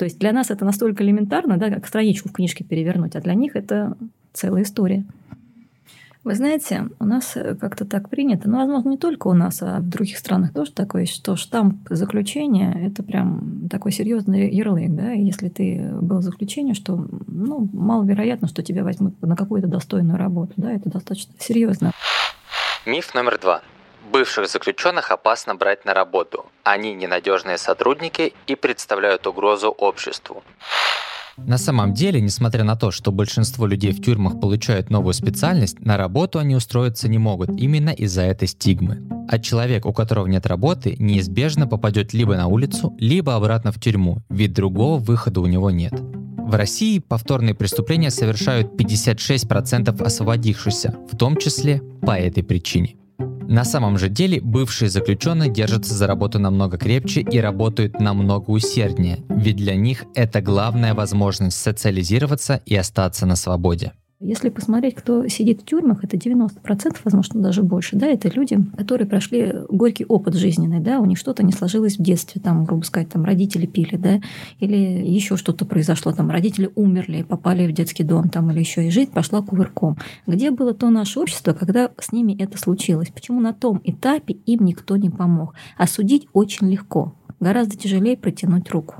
То 0.00 0.06
есть 0.06 0.18
для 0.18 0.32
нас 0.32 0.50
это 0.50 0.64
настолько 0.64 1.04
элементарно, 1.04 1.58
да, 1.58 1.68
как 1.68 1.86
страничку 1.86 2.30
в 2.30 2.32
книжке 2.32 2.64
перевернуть, 2.64 3.16
а 3.16 3.20
для 3.20 3.34
них 3.34 3.54
это 3.54 3.98
целая 4.32 4.62
история. 4.62 5.04
Вы 6.24 6.34
знаете, 6.34 6.88
у 6.98 7.04
нас 7.04 7.36
как-то 7.60 7.84
так 7.84 8.08
принято, 8.08 8.48
ну, 8.48 8.56
возможно, 8.56 8.88
не 8.88 8.96
только 8.96 9.28
у 9.28 9.34
нас, 9.34 9.60
а 9.60 9.80
в 9.80 9.90
других 9.90 10.16
странах 10.16 10.54
тоже 10.54 10.72
такое 10.72 11.04
что 11.04 11.36
штамп 11.36 11.86
заключения– 11.90 12.74
это 12.82 13.02
прям 13.02 13.68
такой 13.68 13.92
серьезный 13.92 14.50
ярлык, 14.50 14.88
да, 14.88 15.12
и 15.12 15.22
если 15.22 15.50
ты 15.50 15.90
был 16.00 16.20
в 16.20 16.22
заключении, 16.22 16.72
что, 16.72 17.06
ну, 17.26 17.68
маловероятно, 17.70 18.48
что 18.48 18.62
тебя 18.62 18.84
возьмут 18.84 19.20
на 19.20 19.36
какую-то 19.36 19.68
достойную 19.68 20.16
работу, 20.16 20.54
да, 20.56 20.72
это 20.72 20.88
достаточно 20.88 21.34
серьезно. 21.38 21.92
Миф 22.86 23.14
номер 23.14 23.38
два. 23.38 23.60
Бывших 24.12 24.48
заключенных 24.48 25.10
опасно 25.10 25.54
брать 25.54 25.84
на 25.84 25.94
работу. 25.94 26.46
Они 26.64 26.94
ненадежные 26.94 27.58
сотрудники 27.58 28.32
и 28.46 28.54
представляют 28.56 29.26
угрозу 29.26 29.68
обществу. 29.68 30.42
На 31.46 31.58
самом 31.58 31.94
деле, 31.94 32.20
несмотря 32.20 32.64
на 32.64 32.76
то, 32.76 32.90
что 32.90 33.12
большинство 33.12 33.66
людей 33.66 33.92
в 33.92 34.02
тюрьмах 34.02 34.40
получают 34.40 34.90
новую 34.90 35.14
специальность, 35.14 35.80
на 35.80 35.96
работу 35.96 36.38
они 36.38 36.54
устроиться 36.54 37.08
не 37.08 37.18
могут 37.18 37.50
именно 37.58 37.90
из-за 37.90 38.22
этой 38.22 38.48
стигмы. 38.48 39.08
А 39.28 39.38
человек, 39.38 39.86
у 39.86 39.92
которого 39.92 40.26
нет 40.26 40.46
работы, 40.46 40.96
неизбежно 40.98 41.66
попадет 41.66 42.12
либо 42.12 42.36
на 42.36 42.48
улицу, 42.48 42.94
либо 42.98 43.36
обратно 43.36 43.72
в 43.72 43.80
тюрьму, 43.80 44.22
ведь 44.28 44.52
другого 44.52 44.98
выхода 44.98 45.40
у 45.40 45.46
него 45.46 45.70
нет. 45.70 45.94
В 45.94 46.54
России 46.56 46.98
повторные 46.98 47.54
преступления 47.54 48.10
совершают 48.10 48.74
56% 48.74 50.02
освободившихся, 50.02 50.96
в 51.10 51.16
том 51.16 51.36
числе 51.36 51.80
по 52.02 52.18
этой 52.18 52.42
причине. 52.42 52.96
На 53.50 53.64
самом 53.64 53.98
же 53.98 54.08
деле 54.08 54.40
бывшие 54.40 54.88
заключенные 54.88 55.50
держатся 55.50 55.92
за 55.92 56.06
работу 56.06 56.38
намного 56.38 56.78
крепче 56.78 57.20
и 57.20 57.40
работают 57.40 57.98
намного 57.98 58.48
усерднее, 58.50 59.24
ведь 59.28 59.56
для 59.56 59.74
них 59.74 60.04
это 60.14 60.40
главная 60.40 60.94
возможность 60.94 61.56
социализироваться 61.56 62.62
и 62.64 62.76
остаться 62.76 63.26
на 63.26 63.34
свободе. 63.34 63.90
Если 64.22 64.50
посмотреть, 64.50 64.96
кто 64.96 65.26
сидит 65.28 65.62
в 65.62 65.64
тюрьмах, 65.64 66.04
это 66.04 66.18
90%, 66.18 66.98
возможно, 67.04 67.40
даже 67.40 67.62
больше. 67.62 67.96
Да, 67.96 68.06
это 68.06 68.28
люди, 68.28 68.58
которые 68.76 69.08
прошли 69.08 69.50
горький 69.70 70.04
опыт 70.04 70.34
жизненный, 70.34 70.78
да, 70.78 71.00
у 71.00 71.06
них 71.06 71.16
что-то 71.16 71.42
не 71.42 71.52
сложилось 71.52 71.96
в 71.96 72.02
детстве, 72.02 72.38
там, 72.38 72.66
грубо 72.66 72.84
сказать, 72.84 73.08
там 73.08 73.24
родители 73.24 73.64
пили, 73.64 73.96
да, 73.96 74.20
или 74.58 74.76
еще 74.76 75.38
что-то 75.38 75.64
произошло, 75.64 76.12
там 76.12 76.28
родители 76.28 76.70
умерли, 76.74 77.22
попали 77.22 77.66
в 77.66 77.72
детский 77.72 78.04
дом, 78.04 78.28
там, 78.28 78.50
или 78.50 78.58
еще 78.58 78.86
и 78.86 78.90
жизнь 78.90 79.10
пошла 79.10 79.40
кувырком. 79.40 79.96
Где 80.26 80.50
было 80.50 80.74
то 80.74 80.90
наше 80.90 81.18
общество, 81.18 81.54
когда 81.54 81.90
с 81.98 82.12
ними 82.12 82.36
это 82.38 82.58
случилось? 82.58 83.08
Почему 83.08 83.40
на 83.40 83.54
том 83.54 83.80
этапе 83.84 84.34
им 84.34 84.66
никто 84.66 84.98
не 84.98 85.08
помог? 85.08 85.54
А 85.78 85.86
судить 85.86 86.28
очень 86.34 86.70
легко, 86.70 87.14
гораздо 87.40 87.78
тяжелее 87.78 88.18
протянуть 88.18 88.70
руку. 88.70 88.96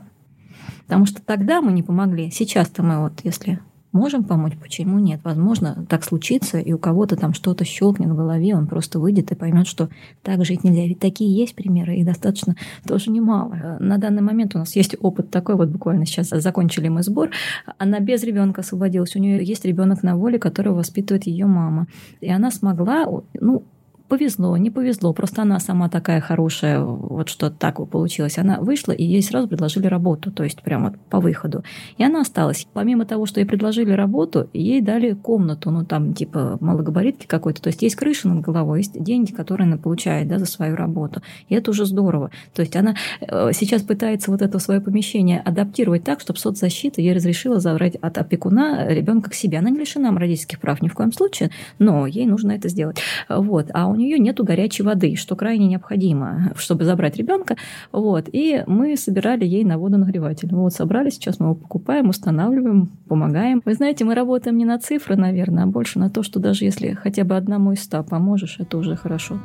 Потому 0.87 1.04
что 1.04 1.20
тогда 1.20 1.61
мы 1.61 1.72
не 1.72 1.83
помогли. 1.83 2.30
Сейчас-то 2.30 2.83
мы 2.83 3.02
вот, 3.02 3.20
если 3.22 3.61
можем 3.92 4.24
помочь, 4.24 4.57
почему 4.61 4.98
нет? 4.98 5.20
Возможно, 5.24 5.85
так 5.88 6.05
случится, 6.05 6.59
и 6.59 6.72
у 6.72 6.79
кого-то 6.79 7.16
там 7.16 7.35
что-то 7.35 7.64
щелкнет 7.64 8.11
в 8.11 8.16
голове, 8.16 8.55
он 8.55 8.66
просто 8.66 8.98
выйдет 8.98 9.33
и 9.33 9.35
поймет, 9.35 9.66
что 9.66 9.88
так 10.22 10.44
жить 10.44 10.64
нельзя. 10.64 10.83
Ведь 10.83 11.00
такие 11.00 11.35
есть 11.35 11.55
примеры, 11.55 11.96
и 11.96 12.05
достаточно 12.05 12.57
тоже 12.87 13.11
немало. 13.11 13.76
На 13.81 13.98
данный 13.98 14.22
момент 14.22 14.55
у 14.55 14.59
нас 14.59 14.76
есть 14.76 14.96
опыт 15.00 15.31
такой, 15.31 15.57
вот 15.57 15.68
буквально 15.68 16.07
сейчас 16.07 16.29
закончили 16.29 16.88
мы 16.88 17.03
сбор. 17.03 17.31
Она 17.79 18.00
без 18.00 18.22
ребенка 18.22 18.61
освободилась. 18.61 19.16
У 19.16 19.18
нее 19.18 19.44
есть 19.44 19.64
ребенок 19.64 20.03
на 20.03 20.16
воле, 20.16 20.38
которого 20.38 20.76
воспитывает 20.76 21.26
ее 21.26 21.46
мама. 21.46 21.87
И 22.20 22.31
она 22.31 22.50
смогла, 22.50 23.07
ну, 23.35 23.64
повезло, 24.10 24.56
не 24.56 24.70
повезло, 24.70 25.14
просто 25.14 25.42
она 25.42 25.60
сама 25.60 25.88
такая 25.88 26.20
хорошая, 26.20 26.80
вот 26.80 27.28
что 27.28 27.48
так 27.48 27.76
получилось. 27.88 28.38
Она 28.38 28.60
вышла, 28.60 28.92
и 28.92 29.04
ей 29.04 29.22
сразу 29.22 29.48
предложили 29.48 29.86
работу, 29.86 30.32
то 30.32 30.42
есть 30.42 30.62
прямо 30.62 30.94
по 31.08 31.20
выходу. 31.20 31.62
И 31.96 32.04
она 32.04 32.22
осталась. 32.22 32.66
Помимо 32.74 33.06
того, 33.06 33.24
что 33.26 33.40
ей 33.40 33.46
предложили 33.46 33.92
работу, 33.92 34.50
ей 34.52 34.82
дали 34.82 35.12
комнату, 35.12 35.70
ну 35.70 35.84
там 35.84 36.12
типа 36.12 36.58
малогабаритки 36.60 37.26
какой-то, 37.26 37.62
то 37.62 37.68
есть 37.68 37.82
есть 37.82 37.94
крыша 37.94 38.28
над 38.28 38.44
головой, 38.44 38.80
есть 38.80 39.00
деньги, 39.00 39.30
которые 39.30 39.66
она 39.66 39.76
получает 39.76 40.26
да, 40.26 40.38
за 40.38 40.46
свою 40.46 40.74
работу. 40.74 41.22
И 41.48 41.54
это 41.54 41.70
уже 41.70 41.86
здорово. 41.86 42.32
То 42.52 42.62
есть 42.62 42.74
она 42.74 42.96
э, 43.20 43.52
сейчас 43.52 43.82
пытается 43.82 44.32
вот 44.32 44.42
это 44.42 44.58
свое 44.58 44.80
помещение 44.80 45.38
адаптировать 45.38 46.02
так, 46.02 46.20
чтобы 46.20 46.40
соцзащита 46.40 47.00
ей 47.00 47.14
разрешила 47.14 47.60
забрать 47.60 47.94
от 47.94 48.18
опекуна 48.18 48.88
ребенка 48.88 49.30
к 49.30 49.34
себе. 49.34 49.58
Она 49.58 49.70
не 49.70 49.78
лишена 49.78 50.10
родительских 50.10 50.58
прав 50.58 50.82
ни 50.82 50.88
в 50.88 50.94
коем 50.94 51.12
случае, 51.12 51.50
но 51.78 52.08
ей 52.08 52.26
нужно 52.26 52.52
это 52.52 52.68
сделать. 52.68 52.98
Вот. 53.28 53.70
А 53.72 53.86
у 53.86 53.99
нее 54.00 54.18
нету 54.18 54.44
горячей 54.44 54.82
воды, 54.82 55.16
что 55.16 55.36
крайне 55.36 55.66
необходимо, 55.66 56.52
чтобы 56.56 56.84
забрать 56.84 57.16
ребенка. 57.16 57.56
Вот. 57.92 58.28
И 58.32 58.64
мы 58.66 58.96
собирали 58.96 59.44
ей 59.44 59.64
на 59.64 59.78
водонагреватель. 59.78 60.48
Вот 60.52 60.72
собрали, 60.72 61.10
сейчас 61.10 61.38
мы 61.38 61.46
его 61.46 61.54
покупаем, 61.54 62.08
устанавливаем, 62.08 62.90
помогаем. 63.08 63.62
Вы 63.64 63.74
знаете, 63.74 64.04
мы 64.04 64.14
работаем 64.14 64.56
не 64.56 64.64
на 64.64 64.78
цифры, 64.78 65.16
наверное, 65.16 65.64
а 65.64 65.66
больше 65.66 65.98
на 65.98 66.10
то, 66.10 66.22
что 66.22 66.40
даже 66.40 66.64
если 66.64 66.94
хотя 66.94 67.24
бы 67.24 67.36
одному 67.36 67.72
из 67.72 67.82
ста 67.82 68.02
поможешь, 68.02 68.56
это 68.58 68.78
уже 68.78 68.96
хорошо. 68.96 69.38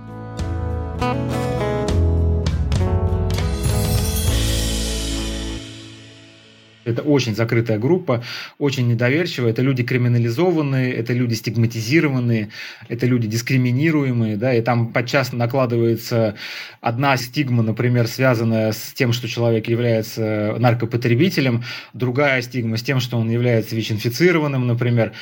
Это 6.86 7.02
очень 7.02 7.36
закрытая 7.36 7.80
группа, 7.80 8.24
очень 8.60 8.88
недоверчивая. 8.88 9.52
Это 9.52 9.62
люди 9.62 9.84
криминализованные, 9.84 10.93
это 10.93 11.13
люди 11.13 11.34
стигматизированные, 11.34 12.50
это 12.88 13.06
люди 13.06 13.28
дискриминируемые, 13.28 14.38
да, 14.38 14.54
и 14.54 14.62
там 14.62 14.93
подчас 14.93 15.34
накладывается 15.34 16.36
одна 16.82 17.17
стигма, 17.17 17.63
например, 17.63 18.08
связанная 18.08 18.71
с 18.71 18.93
тем, 18.93 19.12
что 19.12 19.28
человек 19.28 19.67
является 19.67 20.56
наркопотребителем, 20.60 21.63
другая 21.93 22.41
стигма 22.41 22.78
с 22.78 22.84
тем, 22.84 23.00
что 23.00 23.17
он 23.17 23.30
является 23.30 23.76
ВИЧ-инфицированным, 23.76 24.67
например, 24.67 25.13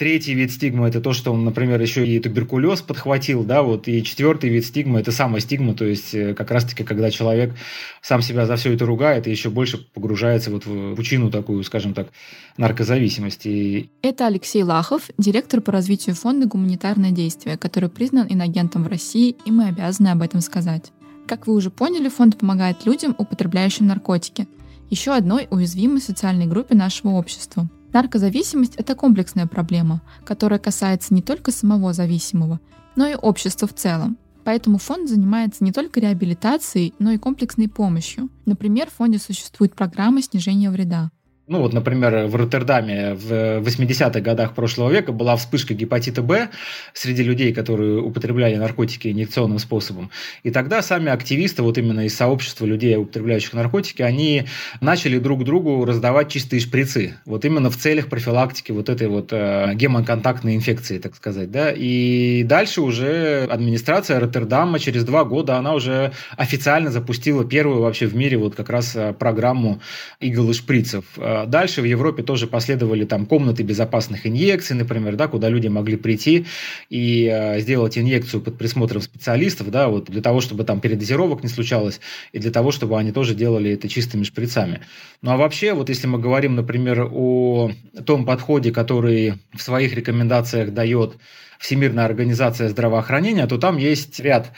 Третий 0.00 0.32
вид 0.32 0.50
стигмы– 0.50 0.88
это 0.88 1.02
то, 1.02 1.12
что 1.12 1.30
он, 1.30 1.44
например, 1.44 1.78
еще 1.78 2.06
и 2.06 2.18
туберкулез 2.20 2.80
подхватил, 2.80 3.44
да, 3.44 3.60
вот, 3.62 3.86
и 3.86 4.02
четвертый 4.02 4.48
вид 4.48 4.64
стигмы– 4.64 4.98
это 5.00 5.12
самая 5.12 5.42
стигма, 5.42 5.74
то 5.74 5.84
есть 5.84 6.14
э, 6.14 6.32
как 6.32 6.50
раз-таки, 6.50 6.84
когда 6.84 7.10
человек 7.10 7.52
сам 8.00 8.22
себя 8.22 8.46
за 8.46 8.56
все 8.56 8.72
это 8.72 8.86
ругает 8.86 9.26
и 9.26 9.30
еще 9.30 9.50
больше 9.50 9.76
погружается 9.76 10.50
вот 10.50 10.64
в 10.64 10.94
пучину 11.10 11.30
такую, 11.30 11.64
скажем 11.64 11.92
так, 11.92 12.08
наркозависимости. 12.56 13.90
Это 14.02 14.26
Алексей 14.26 14.62
Лахов, 14.62 15.10
директор 15.18 15.60
по 15.60 15.72
развитию 15.72 16.14
фонда 16.14 16.46
«Гуманитарное 16.46 17.10
действие», 17.10 17.56
который 17.56 17.88
признан 17.88 18.26
иногентом 18.28 18.84
в 18.84 18.88
России, 18.88 19.36
и 19.44 19.50
мы 19.50 19.68
обязаны 19.68 20.08
об 20.08 20.22
этом 20.22 20.40
сказать. 20.40 20.92
Как 21.26 21.48
вы 21.48 21.54
уже 21.54 21.70
поняли, 21.70 22.08
фонд 22.08 22.38
помогает 22.38 22.86
людям, 22.86 23.16
употребляющим 23.18 23.88
наркотики, 23.88 24.46
еще 24.88 25.12
одной 25.12 25.48
уязвимой 25.50 26.00
социальной 26.00 26.46
группе 26.46 26.74
нашего 26.74 27.10
общества– 27.10 27.68
Наркозависимость– 27.92 28.74
это 28.76 28.94
комплексная 28.94 29.48
проблема, 29.48 30.00
которая 30.24 30.60
касается 30.60 31.12
не 31.12 31.22
только 31.22 31.50
самого 31.50 31.92
зависимого, 31.92 32.60
но 32.94 33.08
и 33.08 33.16
общества 33.16 33.66
в 33.66 33.74
целом. 33.74 34.16
Поэтому 34.44 34.78
фонд 34.78 35.08
занимается 35.08 35.62
не 35.64 35.72
только 35.72 36.00
реабилитацией, 36.00 36.94
но 36.98 37.10
и 37.10 37.18
комплексной 37.18 37.68
помощью. 37.68 38.28
Например, 38.46 38.88
в 38.88 38.94
фонде 38.94 39.18
существует 39.18 39.74
программа 39.74 40.22
снижения 40.22 40.70
вреда. 40.70 41.10
Ну 41.50 41.62
вот, 41.62 41.72
например, 41.72 42.28
в 42.28 42.36
Роттердаме 42.36 43.14
в 43.14 43.32
80-х 43.58 44.20
годах 44.20 44.54
прошлого 44.54 44.88
века 44.88 45.10
была 45.10 45.34
вспышка 45.34 45.74
гепатита 45.74 46.22
Б 46.22 46.48
среди 46.94 47.24
людей, 47.24 47.52
которые 47.52 48.00
употребляли 48.00 48.54
наркотики 48.54 49.08
инъекционным 49.08 49.58
способом. 49.58 50.12
И 50.44 50.52
тогда 50.52 50.80
сами 50.80 51.10
активисты, 51.10 51.64
вот 51.64 51.76
именно 51.76 52.06
из 52.06 52.14
сообщества 52.14 52.66
людей, 52.66 52.94
употребляющих 52.94 53.52
наркотики, 53.52 54.00
они 54.00 54.44
начали 54.80 55.18
друг 55.18 55.42
другу 55.42 55.84
раздавать 55.84 56.28
чистые 56.28 56.60
шприцы. 56.60 57.16
Вот 57.24 57.44
именно 57.44 57.68
в 57.68 57.76
целях 57.76 58.06
профилактики 58.06 58.70
вот 58.70 58.88
этой 58.88 59.08
вот 59.08 59.32
э, 59.32 59.72
гемоконтактной 59.74 60.54
инфекции, 60.54 60.98
так 60.98 61.16
сказать. 61.16 61.50
Да? 61.50 61.72
И 61.74 62.44
дальше 62.44 62.80
уже 62.80 63.48
администрация 63.50 64.20
Роттердама 64.20 64.78
через 64.78 65.02
два 65.02 65.24
года, 65.24 65.56
она 65.56 65.74
уже 65.74 66.12
официально 66.36 66.92
запустила 66.92 67.44
первую 67.44 67.80
вообще 67.82 68.06
в 68.06 68.14
мире 68.14 68.38
вот 68.38 68.54
как 68.54 68.70
раз 68.70 68.94
э, 68.94 69.12
программу 69.14 69.80
игл 70.20 70.48
и 70.48 70.54
шприцев 70.54 71.06
э, 71.16 71.39
Дальше 71.46 71.82
в 71.82 71.84
Европе 71.84 72.22
тоже 72.22 72.46
последовали 72.46 73.04
там 73.04 73.26
комнаты 73.26 73.62
безопасных 73.62 74.26
инъекций, 74.26 74.76
например, 74.76 75.16
да, 75.16 75.28
куда 75.28 75.48
люди 75.48 75.68
могли 75.68 75.96
прийти 75.96 76.46
и 76.88 77.26
э, 77.30 77.60
сделать 77.60 77.98
инъекцию 77.98 78.40
под 78.40 78.58
присмотром 78.58 79.02
специалистов, 79.02 79.70
да, 79.70 79.88
вот 79.88 80.10
для 80.10 80.22
того, 80.22 80.40
чтобы 80.40 80.64
там 80.64 80.80
передозировок 80.80 81.42
не 81.42 81.48
случалось, 81.48 82.00
и 82.32 82.38
для 82.38 82.50
того, 82.50 82.70
чтобы 82.70 82.98
они 82.98 83.12
тоже 83.12 83.34
делали 83.34 83.72
это 83.72 83.88
чистыми 83.88 84.24
шприцами. 84.24 84.80
Ну 85.22 85.30
а 85.30 85.36
вообще, 85.36 85.72
вот 85.72 85.88
если 85.88 86.06
мы 86.06 86.18
говорим, 86.18 86.54
например, 86.54 87.08
о 87.12 87.70
том 88.04 88.24
подходе, 88.24 88.72
который 88.72 89.34
в 89.54 89.62
своих 89.62 89.94
рекомендациях 89.94 90.72
дает 90.72 91.16
Всемирная 91.58 92.06
организация 92.06 92.70
здравоохранения, 92.70 93.46
то 93.46 93.58
там 93.58 93.76
есть 93.76 94.18
ряд 94.18 94.50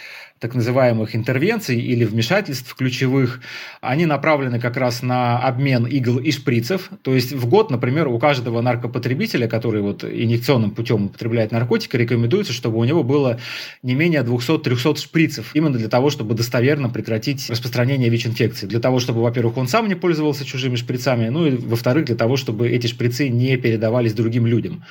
так 0.42 0.56
называемых 0.56 1.14
интервенций 1.14 1.80
или 1.80 2.04
вмешательств 2.04 2.74
ключевых, 2.74 3.40
они 3.80 4.06
направлены 4.06 4.58
как 4.58 4.76
раз 4.76 5.00
на 5.00 5.38
обмен 5.38 5.86
игл 5.86 6.18
и 6.18 6.32
шприцев. 6.32 6.90
То 7.02 7.14
есть 7.14 7.32
в 7.32 7.46
год, 7.46 7.70
например, 7.70 8.08
у 8.08 8.18
каждого 8.18 8.60
наркопотребителя, 8.60 9.46
который 9.46 9.82
вот 9.82 10.02
инъекционным 10.02 10.72
путем 10.72 11.04
употребляет 11.04 11.52
наркотики, 11.52 11.94
рекомендуется, 11.94 12.52
чтобы 12.52 12.78
у 12.78 12.84
него 12.84 13.04
было 13.04 13.38
не 13.84 13.94
менее 13.94 14.22
200-300 14.22 14.98
шприцев, 14.98 15.52
именно 15.54 15.78
для 15.78 15.88
того, 15.88 16.10
чтобы 16.10 16.34
достоверно 16.34 16.88
прекратить 16.88 17.48
распространение 17.48 18.08
ВИЧ-инфекции. 18.08 18.66
Для 18.66 18.80
того, 18.80 18.98
чтобы, 18.98 19.22
во-первых, 19.22 19.56
он 19.56 19.68
сам 19.68 19.86
не 19.86 19.94
пользовался 19.94 20.44
чужими 20.44 20.74
шприцами, 20.74 21.28
ну 21.28 21.46
и, 21.46 21.50
во-вторых, 21.52 22.06
для 22.06 22.16
того, 22.16 22.36
чтобы 22.36 22.68
эти 22.68 22.88
шприцы 22.88 23.28
не 23.28 23.56
передавались 23.56 24.12
другим 24.12 24.46
людям. 24.46 24.84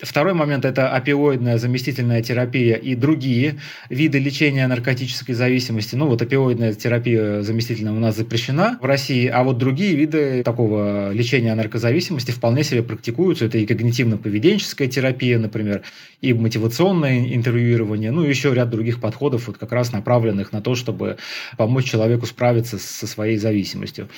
Второй 0.00 0.34
момент– 0.34 0.64
это 0.64 0.90
опиоидная 0.90 1.58
заместительная 1.58 2.22
терапия 2.22 2.76
и 2.76 2.94
другие 2.94 3.56
виды 3.90 4.20
лечения 4.20 4.68
наркотиков 4.68 4.91
наркотической 4.92 5.34
зависимости. 5.34 5.96
Ну, 5.96 6.06
вот 6.06 6.20
опиоидная 6.20 6.74
терапия 6.74 7.42
заместительная 7.42 7.92
у 7.92 7.98
нас 7.98 8.16
запрещена 8.16 8.78
в 8.80 8.84
России, 8.84 9.26
а 9.26 9.42
вот 9.42 9.56
другие 9.56 9.94
виды 9.94 10.42
такого 10.42 11.12
лечения 11.12 11.54
наркозависимости 11.54 12.30
вполне 12.30 12.62
себе 12.62 12.82
практикуются. 12.82 13.46
Это 13.46 13.58
и 13.58 13.64
когнитивно-поведенческая 13.64 14.88
терапия, 14.88 15.38
например, 15.38 15.82
и 16.20 16.34
мотивационное 16.34 17.34
интервьюирование, 17.34 18.10
ну, 18.10 18.24
и 18.24 18.28
еще 18.28 18.52
ряд 18.52 18.70
других 18.70 19.00
подходов, 19.00 19.46
вот 19.46 19.58
как 19.58 19.72
раз 19.72 19.92
направленных 19.92 20.52
на 20.52 20.60
то, 20.60 20.74
чтобы 20.74 21.16
помочь 21.56 21.86
человеку 21.86 22.26
справиться 22.26 22.78
со 22.78 23.06
своей 23.06 23.38
зависимостью. 23.38 24.08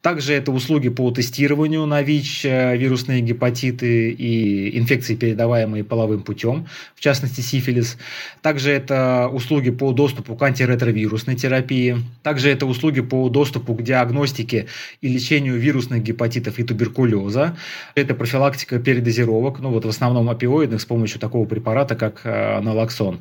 Также 0.00 0.32
это 0.34 0.50
услуги 0.50 0.88
по 0.88 1.10
тестированию 1.10 1.86
на 1.86 2.02
ВИЧ, 2.02 2.44
э, 2.44 2.76
вирусные 2.76 3.20
гепатиты 3.20 4.10
и 4.10 4.78
инфекции, 4.78 5.14
передаваемые 5.14 5.84
половым 5.84 6.22
путем, 6.22 6.66
в 6.96 7.00
частности 7.00 7.40
сифилис. 7.40 7.96
Также 8.40 8.70
это 8.70 9.28
услуги 9.32 9.70
по 9.70 9.92
доступу 9.92 10.21
доступу 10.22 10.36
к 10.36 10.42
антиретровирусной 10.42 11.34
терапии. 11.34 11.96
Также 12.22 12.50
это 12.50 12.66
услуги 12.66 13.00
по 13.00 13.28
доступу 13.28 13.74
к 13.74 13.82
диагностике 13.82 14.66
и 15.00 15.08
лечению 15.08 15.58
вирусных 15.58 16.02
гепатитов 16.02 16.58
и 16.58 16.62
туберкулеза. 16.62 17.56
Это 17.96 18.14
профилактика 18.14 18.78
передозировок, 18.78 19.60
ну 19.60 19.70
вот 19.70 19.84
в 19.84 19.88
основном 19.88 20.28
опиоидных 20.28 20.80
с 20.80 20.84
помощью 20.84 21.20
такого 21.20 21.46
препарата, 21.46 21.94
как 21.96 22.20
э, 22.24 22.60
налоксон. 22.60 23.20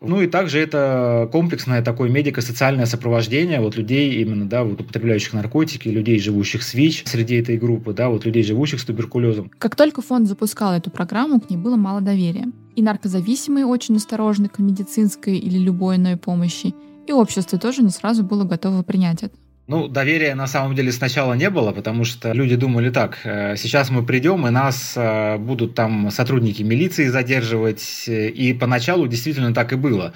Ну 0.00 0.20
и 0.20 0.26
также 0.26 0.58
это 0.58 1.28
комплексное 1.32 1.82
такое 1.82 2.10
медико-социальное 2.10 2.86
сопровождение 2.86 3.60
вот 3.60 3.76
людей 3.76 4.22
именно, 4.22 4.44
да, 4.44 4.62
вот 4.64 4.80
употребляющих 4.80 5.32
наркотики, 5.32 5.88
людей, 5.88 6.18
живущих 6.18 6.62
с 6.62 6.74
ВИЧ 6.74 7.04
среди 7.06 7.36
этой 7.36 7.56
группы, 7.56 7.94
да, 7.94 8.08
вот 8.08 8.26
людей, 8.26 8.42
живущих 8.42 8.80
с 8.80 8.84
туберкулезом. 8.84 9.50
Как 9.58 9.76
только 9.76 10.02
фонд 10.02 10.28
запускал 10.28 10.74
эту 10.74 10.90
программу, 10.90 11.40
к 11.40 11.48
ней 11.50 11.56
было 11.56 11.76
мало 11.76 12.00
доверия. 12.00 12.46
И 12.76 12.82
наркозависимые 12.82 13.66
очень 13.66 13.96
осторожны 13.96 14.48
к 14.48 14.58
медицинской 14.58 15.38
или 15.38 15.58
любой 15.58 15.96
иной 15.96 16.16
помощи, 16.16 16.74
и 17.06 17.12
общество 17.12 17.58
тоже 17.58 17.82
не 17.82 17.90
сразу 17.90 18.24
было 18.24 18.44
готово 18.44 18.82
принять 18.82 19.22
это. 19.22 19.36
Ну, 19.66 19.88
доверия 19.88 20.34
на 20.34 20.46
самом 20.46 20.74
деле 20.74 20.92
сначала 20.92 21.32
не 21.32 21.48
было, 21.48 21.72
потому 21.72 22.04
что 22.04 22.32
люди 22.32 22.54
думали 22.54 22.90
так, 22.90 23.20
э, 23.24 23.56
сейчас 23.56 23.88
мы 23.88 24.04
придем, 24.04 24.46
и 24.46 24.50
нас 24.50 24.92
э, 24.94 25.38
будут 25.38 25.74
там 25.74 26.10
сотрудники 26.10 26.62
милиции 26.62 27.06
задерживать, 27.06 28.04
и 28.06 28.52
поначалу 28.52 29.06
действительно 29.06 29.54
так 29.54 29.72
и 29.72 29.76
было. 29.76 30.12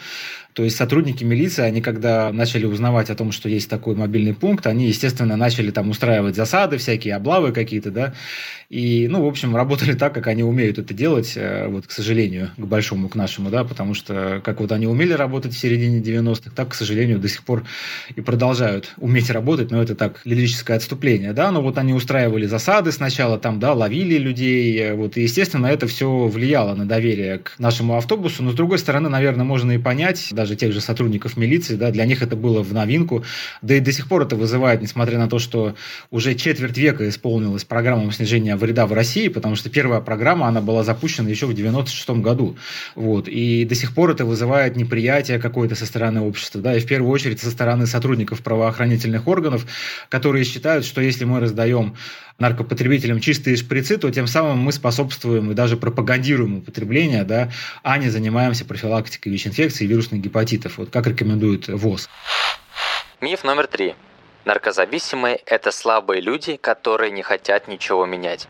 То 0.58 0.64
есть 0.64 0.76
сотрудники 0.76 1.22
милиции, 1.22 1.62
они 1.62 1.80
когда 1.80 2.32
начали 2.32 2.64
узнавать 2.64 3.10
о 3.10 3.14
том, 3.14 3.30
что 3.30 3.48
есть 3.48 3.70
такой 3.70 3.94
мобильный 3.94 4.34
пункт, 4.34 4.66
они, 4.66 4.88
естественно, 4.88 5.36
начали 5.36 5.70
там 5.70 5.88
устраивать 5.88 6.34
засады, 6.34 6.78
всякие 6.78 7.14
облавы 7.14 7.52
какие-то, 7.52 7.92
да, 7.92 8.14
и, 8.68 9.08
ну, 9.08 9.24
в 9.24 9.26
общем, 9.26 9.56
работали 9.56 9.94
так, 9.94 10.12
как 10.12 10.26
они 10.26 10.42
умеют 10.42 10.78
это 10.78 10.92
делать, 10.92 11.34
э, 11.36 11.68
вот, 11.68 11.86
к 11.86 11.90
сожалению, 11.90 12.50
к 12.58 12.66
большому, 12.66 13.08
к 13.08 13.14
нашему, 13.14 13.48
да, 13.48 13.64
потому 13.64 13.94
что 13.94 14.42
как 14.44 14.60
вот 14.60 14.72
они 14.72 14.86
умели 14.86 15.14
работать 15.14 15.54
в 15.54 15.58
середине 15.58 16.00
90-х, 16.00 16.50
так, 16.54 16.70
к 16.70 16.74
сожалению, 16.74 17.18
до 17.18 17.28
сих 17.28 17.44
пор 17.44 17.64
и 18.14 18.20
продолжают 18.20 18.92
уметь 18.98 19.30
работать, 19.30 19.70
но 19.70 19.80
это 19.80 19.94
так, 19.94 20.20
лирическое 20.24 20.76
отступление, 20.76 21.32
да, 21.32 21.50
но 21.50 21.62
вот 21.62 21.78
они 21.78 21.94
устраивали 21.94 22.44
засады 22.44 22.92
сначала, 22.92 23.38
там, 23.38 23.58
да, 23.58 23.72
ловили 23.72 24.18
людей, 24.18 24.78
э, 24.78 24.94
вот, 24.94 25.16
и, 25.16 25.22
естественно, 25.22 25.68
это 25.68 25.86
все 25.86 26.26
влияло 26.26 26.74
на 26.74 26.84
доверие 26.84 27.38
к 27.38 27.54
нашему 27.58 27.96
автобусу, 27.96 28.42
но, 28.42 28.50
с 28.50 28.54
другой 28.54 28.78
стороны, 28.78 29.08
наверное, 29.08 29.46
можно 29.46 29.72
и 29.72 29.78
понять, 29.78 30.28
даже 30.32 30.47
даже 30.48 30.56
тех 30.56 30.72
же 30.72 30.80
сотрудников 30.80 31.36
милиции, 31.36 31.76
да, 31.76 31.90
для 31.90 32.06
них 32.06 32.22
это 32.22 32.34
было 32.34 32.62
в 32.62 32.72
новинку, 32.72 33.22
да 33.60 33.74
и 33.74 33.80
до 33.80 33.92
сих 33.92 34.08
пор 34.08 34.22
это 34.22 34.34
вызывает, 34.34 34.80
несмотря 34.80 35.18
на 35.18 35.28
то, 35.28 35.38
что 35.38 35.74
уже 36.10 36.34
четверть 36.34 36.78
века 36.78 37.06
исполнилась 37.06 37.64
программа 37.64 38.10
снижения 38.12 38.56
вреда 38.56 38.86
в 38.86 38.94
России, 38.94 39.28
потому 39.28 39.56
что 39.56 39.68
первая 39.68 40.00
программа, 40.00 40.48
она 40.48 40.62
была 40.62 40.84
запущена 40.84 41.28
еще 41.28 41.46
в 41.46 41.54
96 41.54 42.08
году, 42.22 42.56
вот, 42.94 43.28
и 43.28 43.66
до 43.66 43.74
сих 43.74 43.94
пор 43.94 44.12
это 44.12 44.24
вызывает 44.24 44.76
неприятие 44.76 45.38
какое-то 45.38 45.74
со 45.74 45.84
стороны 45.84 46.22
общества, 46.22 46.62
да, 46.62 46.74
и 46.74 46.80
в 46.80 46.86
первую 46.86 47.10
очередь 47.12 47.40
со 47.40 47.50
стороны 47.50 47.86
сотрудников 47.86 48.40
правоохранительных 48.40 49.28
органов, 49.28 49.66
которые 50.08 50.44
считают, 50.44 50.86
что 50.86 51.02
если 51.02 51.24
мы 51.26 51.40
раздаем 51.40 51.94
наркопотребителям 52.38 53.18
чистые 53.20 53.56
шприцы, 53.56 53.98
то 53.98 54.10
тем 54.10 54.26
самым 54.26 54.58
мы 54.58 54.72
способствуем 54.72 55.50
и 55.50 55.54
даже 55.54 55.76
пропагандируем 55.76 56.58
употребление, 56.58 57.24
да, 57.24 57.50
а 57.82 57.98
не 57.98 58.10
занимаемся 58.10 58.64
профилактикой 58.64 59.32
ВИЧ-инфекции 59.32 59.84
и 59.84 59.86
вирусных 59.88 60.20
гепатитов, 60.28 60.78
вот 60.78 60.90
как 60.90 61.06
рекомендует 61.06 61.68
ВОЗ. 61.68 62.08
Миф 63.20 63.44
номер 63.44 63.66
три. 63.66 63.94
Наркозависимые– 64.44 65.40
это 65.46 65.72
слабые 65.72 66.20
люди, 66.20 66.56
которые 66.56 67.10
не 67.10 67.22
хотят 67.22 67.68
ничего 67.68 68.06
менять. 68.06 68.48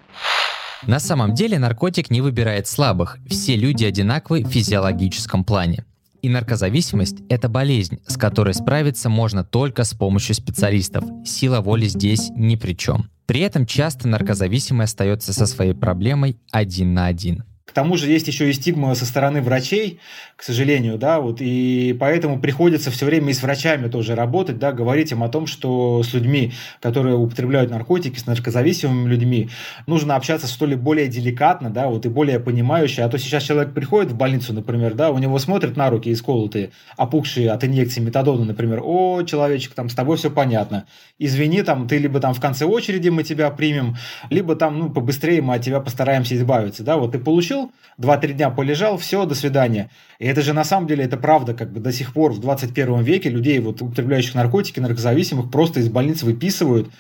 На 0.87 1.01
самом 1.01 1.35
деле 1.35 1.59
наркотик 1.59 2.11
не 2.11 2.21
выбирает 2.21 2.69
слабых, 2.69 3.19
все 3.29 3.57
люди 3.57 3.85
одинаковы 3.85 4.45
в 4.45 4.49
физиологическом 4.49 5.45
плане. 5.45 5.85
И 6.23 6.29
наркозависимость– 6.29 7.19
это 7.29 7.49
болезнь, 7.49 8.01
с 8.07 8.17
которой 8.17 8.55
справиться 8.55 9.09
можно 9.09 9.45
только 9.45 9.85
с 9.85 9.95
помощью 9.95 10.35
специалистов. 10.35 11.05
Сила 11.25 11.61
воли 11.61 11.87
здесь 11.87 12.31
ни 12.37 12.57
при 12.57 12.75
чем. 12.75 13.11
При 13.27 13.41
этом 13.41 13.67
часто 13.67 14.09
наркозависимый 14.09 14.85
остается 14.85 15.33
со 15.33 15.47
своей 15.47 15.75
проблемой 15.75 16.38
один 16.51 16.95
на 16.95 17.07
один. 17.07 17.45
К 17.68 17.72
тому 17.72 17.98
же 17.98 18.11
есть 18.11 18.26
еще 18.26 18.48
и 18.48 18.54
стигма 18.54 18.94
со 18.94 19.04
стороны 19.04 19.42
врачей, 19.42 20.00
к 20.37 20.42
сожалению, 20.42 20.96
да, 20.96 21.20
вот, 21.20 21.42
и 21.42 21.94
поэтому 22.00 22.40
приходится 22.40 22.90
все 22.90 23.04
время 23.04 23.28
и 23.28 23.35
с 23.35 23.42
врачами 23.42 23.88
тоже 23.88 24.14
работать, 24.14 24.59
да, 24.59 24.72
говорить 24.72 25.12
им 25.12 25.22
о 25.22 25.28
том, 25.28 25.46
что 25.46 26.02
с 26.02 26.14
людьми, 26.14 26.52
которые 26.81 27.16
употребляют 27.16 27.70
наркотики, 27.70 28.18
с 28.18 28.24
наркозависимыми 28.24 29.07
людьми, 29.07 29.50
нужно 29.87 30.16
общаться 30.16 30.46
что 30.46 30.64
ли 30.64 30.76
более 30.76 31.09
деликатно, 31.09 31.68
да, 31.68 31.88
вот, 31.88 32.07
и 32.07 32.09
более 32.09 32.40
понимающе, 32.40 33.02
а 33.02 33.09
то 33.11 33.18
сейчас 33.18 33.42
человек 33.42 33.74
приходит 33.74 34.12
в 34.12 34.16
больницу, 34.16 34.54
например, 34.54 34.94
да, 34.94 35.11
у 35.11 35.18
него 35.18 35.38
смотрят 35.38 35.76
на 35.76 35.90
руки 35.90 36.11
исколотые, 36.11 36.70
опухшие 36.96 37.50
от 37.50 37.64
инъекции 37.64 38.00
метадона, 38.00 38.46
например, 38.46 38.81
о, 38.83 39.24
человечек, 39.24 39.74
там, 39.74 39.90
с 39.90 39.94
тобой 39.94 40.16
все 40.16 40.31
понятно, 40.31 40.87
извини, 41.18 41.62
там, 41.62 41.87
ты 41.87 41.98
либо 41.98 42.18
там 42.18 42.33
в 42.33 42.40
конце 42.40 42.64
очереди 42.64 43.11
мы 43.11 43.24
тебя 43.24 43.50
примем, 43.50 43.98
либо 44.31 44.57
там, 44.57 44.78
ну, 44.78 44.88
побыстрее 44.88 45.42
мы 45.42 45.57
от 45.57 45.62
тебя 45.62 45.81
постараемся 45.81 46.35
избавиться, 46.35 46.83
да, 46.83 46.96
вот, 46.96 47.12
ты 47.12 47.18
получил 47.18 47.59
получил, 47.68 47.78
2-3 47.98 48.33
дня 48.33 48.50
полежал, 48.50 48.96
все, 48.96 49.24
до 49.26 49.35
свидания. 49.35 49.90
И 50.18 50.26
это 50.26 50.42
же 50.42 50.52
на 50.52 50.64
самом 50.64 50.87
деле, 50.87 51.04
это 51.04 51.16
правда, 51.16 51.54
как 51.54 51.72
бы 51.72 51.81
до 51.81 51.92
сих 51.92 52.12
пор 52.12 52.33
в 52.33 52.40
21 52.40 53.02
веке 53.02 53.28
людей, 53.28 53.59
вот, 53.59 53.83
употребляющих 53.83 54.35
наркотики, 54.35 54.81
наркозависимых, 54.81 55.50
просто 55.50 55.81
из 55.81 55.88
больниц 55.88 56.22
выписывают 56.22 56.90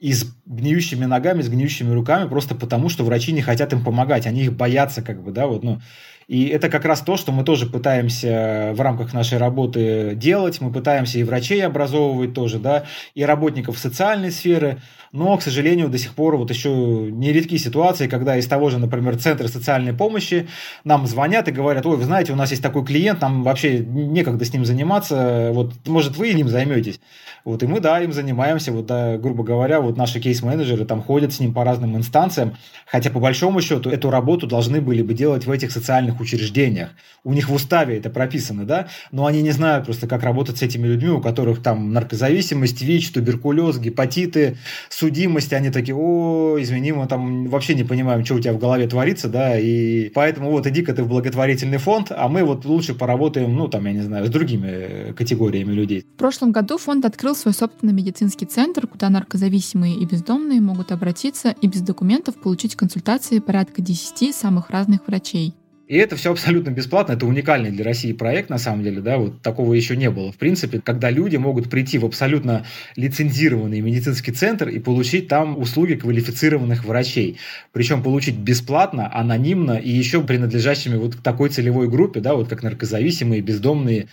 и 0.00 0.12
с 0.12 0.26
гниющими 0.46 1.06
ногами, 1.06 1.42
с 1.42 1.48
гниющими 1.48 1.92
руками, 1.92 2.28
просто 2.28 2.54
потому, 2.54 2.88
что 2.88 3.04
врачи 3.04 3.32
не 3.32 3.42
хотят 3.42 3.72
им 3.72 3.82
помогать, 3.82 4.26
они 4.26 4.44
их 4.44 4.52
боятся, 4.52 5.02
как 5.02 5.22
бы, 5.22 5.32
да, 5.32 5.46
вот, 5.46 5.64
ну, 5.64 5.80
и 6.28 6.48
это 6.48 6.68
как 6.68 6.84
раз 6.84 7.00
то, 7.00 7.16
что 7.16 7.32
мы 7.32 7.42
тоже 7.42 7.64
пытаемся 7.64 8.72
в 8.74 8.80
рамках 8.82 9.14
нашей 9.14 9.38
работы 9.38 10.12
делать. 10.14 10.60
Мы 10.60 10.70
пытаемся 10.70 11.18
и 11.18 11.24
врачей 11.24 11.64
образовывать 11.64 12.34
тоже, 12.34 12.58
да, 12.58 12.84
и 13.14 13.24
работников 13.24 13.78
социальной 13.78 14.30
сферы. 14.30 14.82
Но, 15.10 15.38
к 15.38 15.42
сожалению, 15.42 15.88
до 15.88 15.96
сих 15.96 16.14
пор 16.14 16.36
вот 16.36 16.50
еще 16.50 16.68
нередки 16.68 17.56
ситуации, 17.56 18.08
когда 18.08 18.36
из 18.36 18.46
того 18.46 18.68
же, 18.68 18.78
например, 18.78 19.16
Центра 19.16 19.48
социальной 19.48 19.94
помощи 19.94 20.48
нам 20.84 21.06
звонят 21.06 21.48
и 21.48 21.50
говорят, 21.50 21.86
ой, 21.86 21.96
вы 21.96 22.04
знаете, 22.04 22.34
у 22.34 22.36
нас 22.36 22.50
есть 22.50 22.62
такой 22.62 22.84
клиент, 22.84 23.22
нам 23.22 23.42
вообще 23.42 23.78
некогда 23.78 24.44
с 24.44 24.52
ним 24.52 24.66
заниматься, 24.66 25.50
вот, 25.54 25.72
может, 25.86 26.18
вы 26.18 26.32
им 26.32 26.48
займетесь. 26.48 27.00
Вот, 27.46 27.62
и 27.62 27.66
мы, 27.66 27.80
да, 27.80 28.02
им 28.02 28.12
занимаемся, 28.12 28.70
вот, 28.72 28.84
да, 28.84 29.16
грубо 29.16 29.44
говоря, 29.44 29.80
вот 29.80 29.96
наши 29.96 30.20
кейс-менеджеры 30.20 30.84
там 30.84 31.02
ходят 31.02 31.32
с 31.32 31.40
ним 31.40 31.54
по 31.54 31.64
разным 31.64 31.96
инстанциям, 31.96 32.58
хотя 32.84 33.08
по 33.08 33.20
большому 33.20 33.62
счету 33.62 33.88
эту 33.88 34.10
работу 34.10 34.46
должны 34.46 34.82
были 34.82 35.00
бы 35.00 35.14
делать 35.14 35.46
в 35.46 35.50
этих 35.50 35.72
социальных 35.72 36.17
учреждениях. 36.20 36.90
У 37.24 37.32
них 37.32 37.48
в 37.48 37.54
уставе 37.54 37.98
это 37.98 38.10
прописано, 38.10 38.64
да, 38.64 38.88
но 39.12 39.26
они 39.26 39.42
не 39.42 39.50
знают 39.50 39.84
просто, 39.84 40.06
как 40.06 40.22
работать 40.22 40.58
с 40.58 40.62
этими 40.62 40.86
людьми, 40.86 41.10
у 41.10 41.20
которых 41.20 41.62
там 41.62 41.92
наркозависимость, 41.92 42.82
ВИЧ, 42.82 43.10
туберкулез, 43.10 43.78
гепатиты, 43.78 44.56
судимость, 44.88 45.52
они 45.52 45.70
такие, 45.70 45.94
о, 45.94 46.56
извини, 46.58 46.92
мы 46.92 47.06
там 47.06 47.48
вообще 47.48 47.74
не 47.74 47.84
понимаем, 47.84 48.24
что 48.24 48.34
у 48.34 48.40
тебя 48.40 48.52
в 48.52 48.58
голове 48.58 48.86
творится, 48.86 49.28
да, 49.28 49.58
и 49.58 50.08
поэтому 50.10 50.50
вот 50.50 50.66
иди-ка 50.66 50.94
ты 50.94 51.02
в 51.02 51.08
благотворительный 51.08 51.78
фонд, 51.78 52.10
а 52.10 52.28
мы 52.28 52.44
вот 52.44 52.64
лучше 52.64 52.94
поработаем, 52.94 53.54
ну, 53.54 53.68
там, 53.68 53.84
я 53.86 53.92
не 53.92 54.02
знаю, 54.02 54.26
с 54.26 54.30
другими 54.30 55.12
категориями 55.12 55.72
людей. 55.72 56.04
В 56.14 56.18
прошлом 56.18 56.52
году 56.52 56.78
фонд 56.78 57.04
открыл 57.04 57.34
свой 57.34 57.54
собственный 57.54 57.92
медицинский 57.92 58.46
центр, 58.46 58.86
куда 58.86 59.10
наркозависимые 59.10 59.96
и 59.96 60.04
бездомные 60.04 60.60
могут 60.60 60.92
обратиться 60.92 61.54
и 61.60 61.66
без 61.66 61.80
документов 61.80 62.36
получить 62.40 62.76
консультации 62.76 63.38
порядка 63.38 63.82
10 63.82 64.34
самых 64.34 64.70
разных 64.70 65.06
врачей. 65.06 65.54
И 65.88 65.96
это 65.96 66.16
все 66.16 66.32
абсолютно 66.32 66.68
бесплатно, 66.68 67.14
это 67.14 67.24
уникальный 67.24 67.70
для 67.70 67.82
России 67.82 68.12
проект, 68.12 68.50
на 68.50 68.58
самом 68.58 68.84
деле, 68.84 69.00
да, 69.00 69.16
вот 69.16 69.40
такого 69.40 69.72
еще 69.72 69.96
не 69.96 70.10
было. 70.10 70.30
В 70.30 70.36
принципе, 70.36 70.82
когда 70.84 71.08
люди 71.08 71.36
могут 71.36 71.70
прийти 71.70 71.96
в 71.96 72.04
абсолютно 72.04 72.66
лицензированный 72.96 73.80
медицинский 73.80 74.32
центр 74.32 74.68
и 74.68 74.80
получить 74.80 75.28
там 75.28 75.56
услуги 75.58 75.94
квалифицированных 75.94 76.84
врачей. 76.84 77.38
Причем 77.72 78.02
получить 78.02 78.36
бесплатно, 78.36 79.10
анонимно 79.10 79.78
и 79.78 79.90
еще 79.90 80.22
принадлежащими 80.22 80.96
вот 80.96 81.16
к 81.16 81.22
такой 81.22 81.48
целевой 81.48 81.88
группе, 81.88 82.20
да, 82.20 82.34
вот 82.34 82.48
как 82.48 82.62
наркозависимые, 82.62 83.40
бездомные 83.40 84.08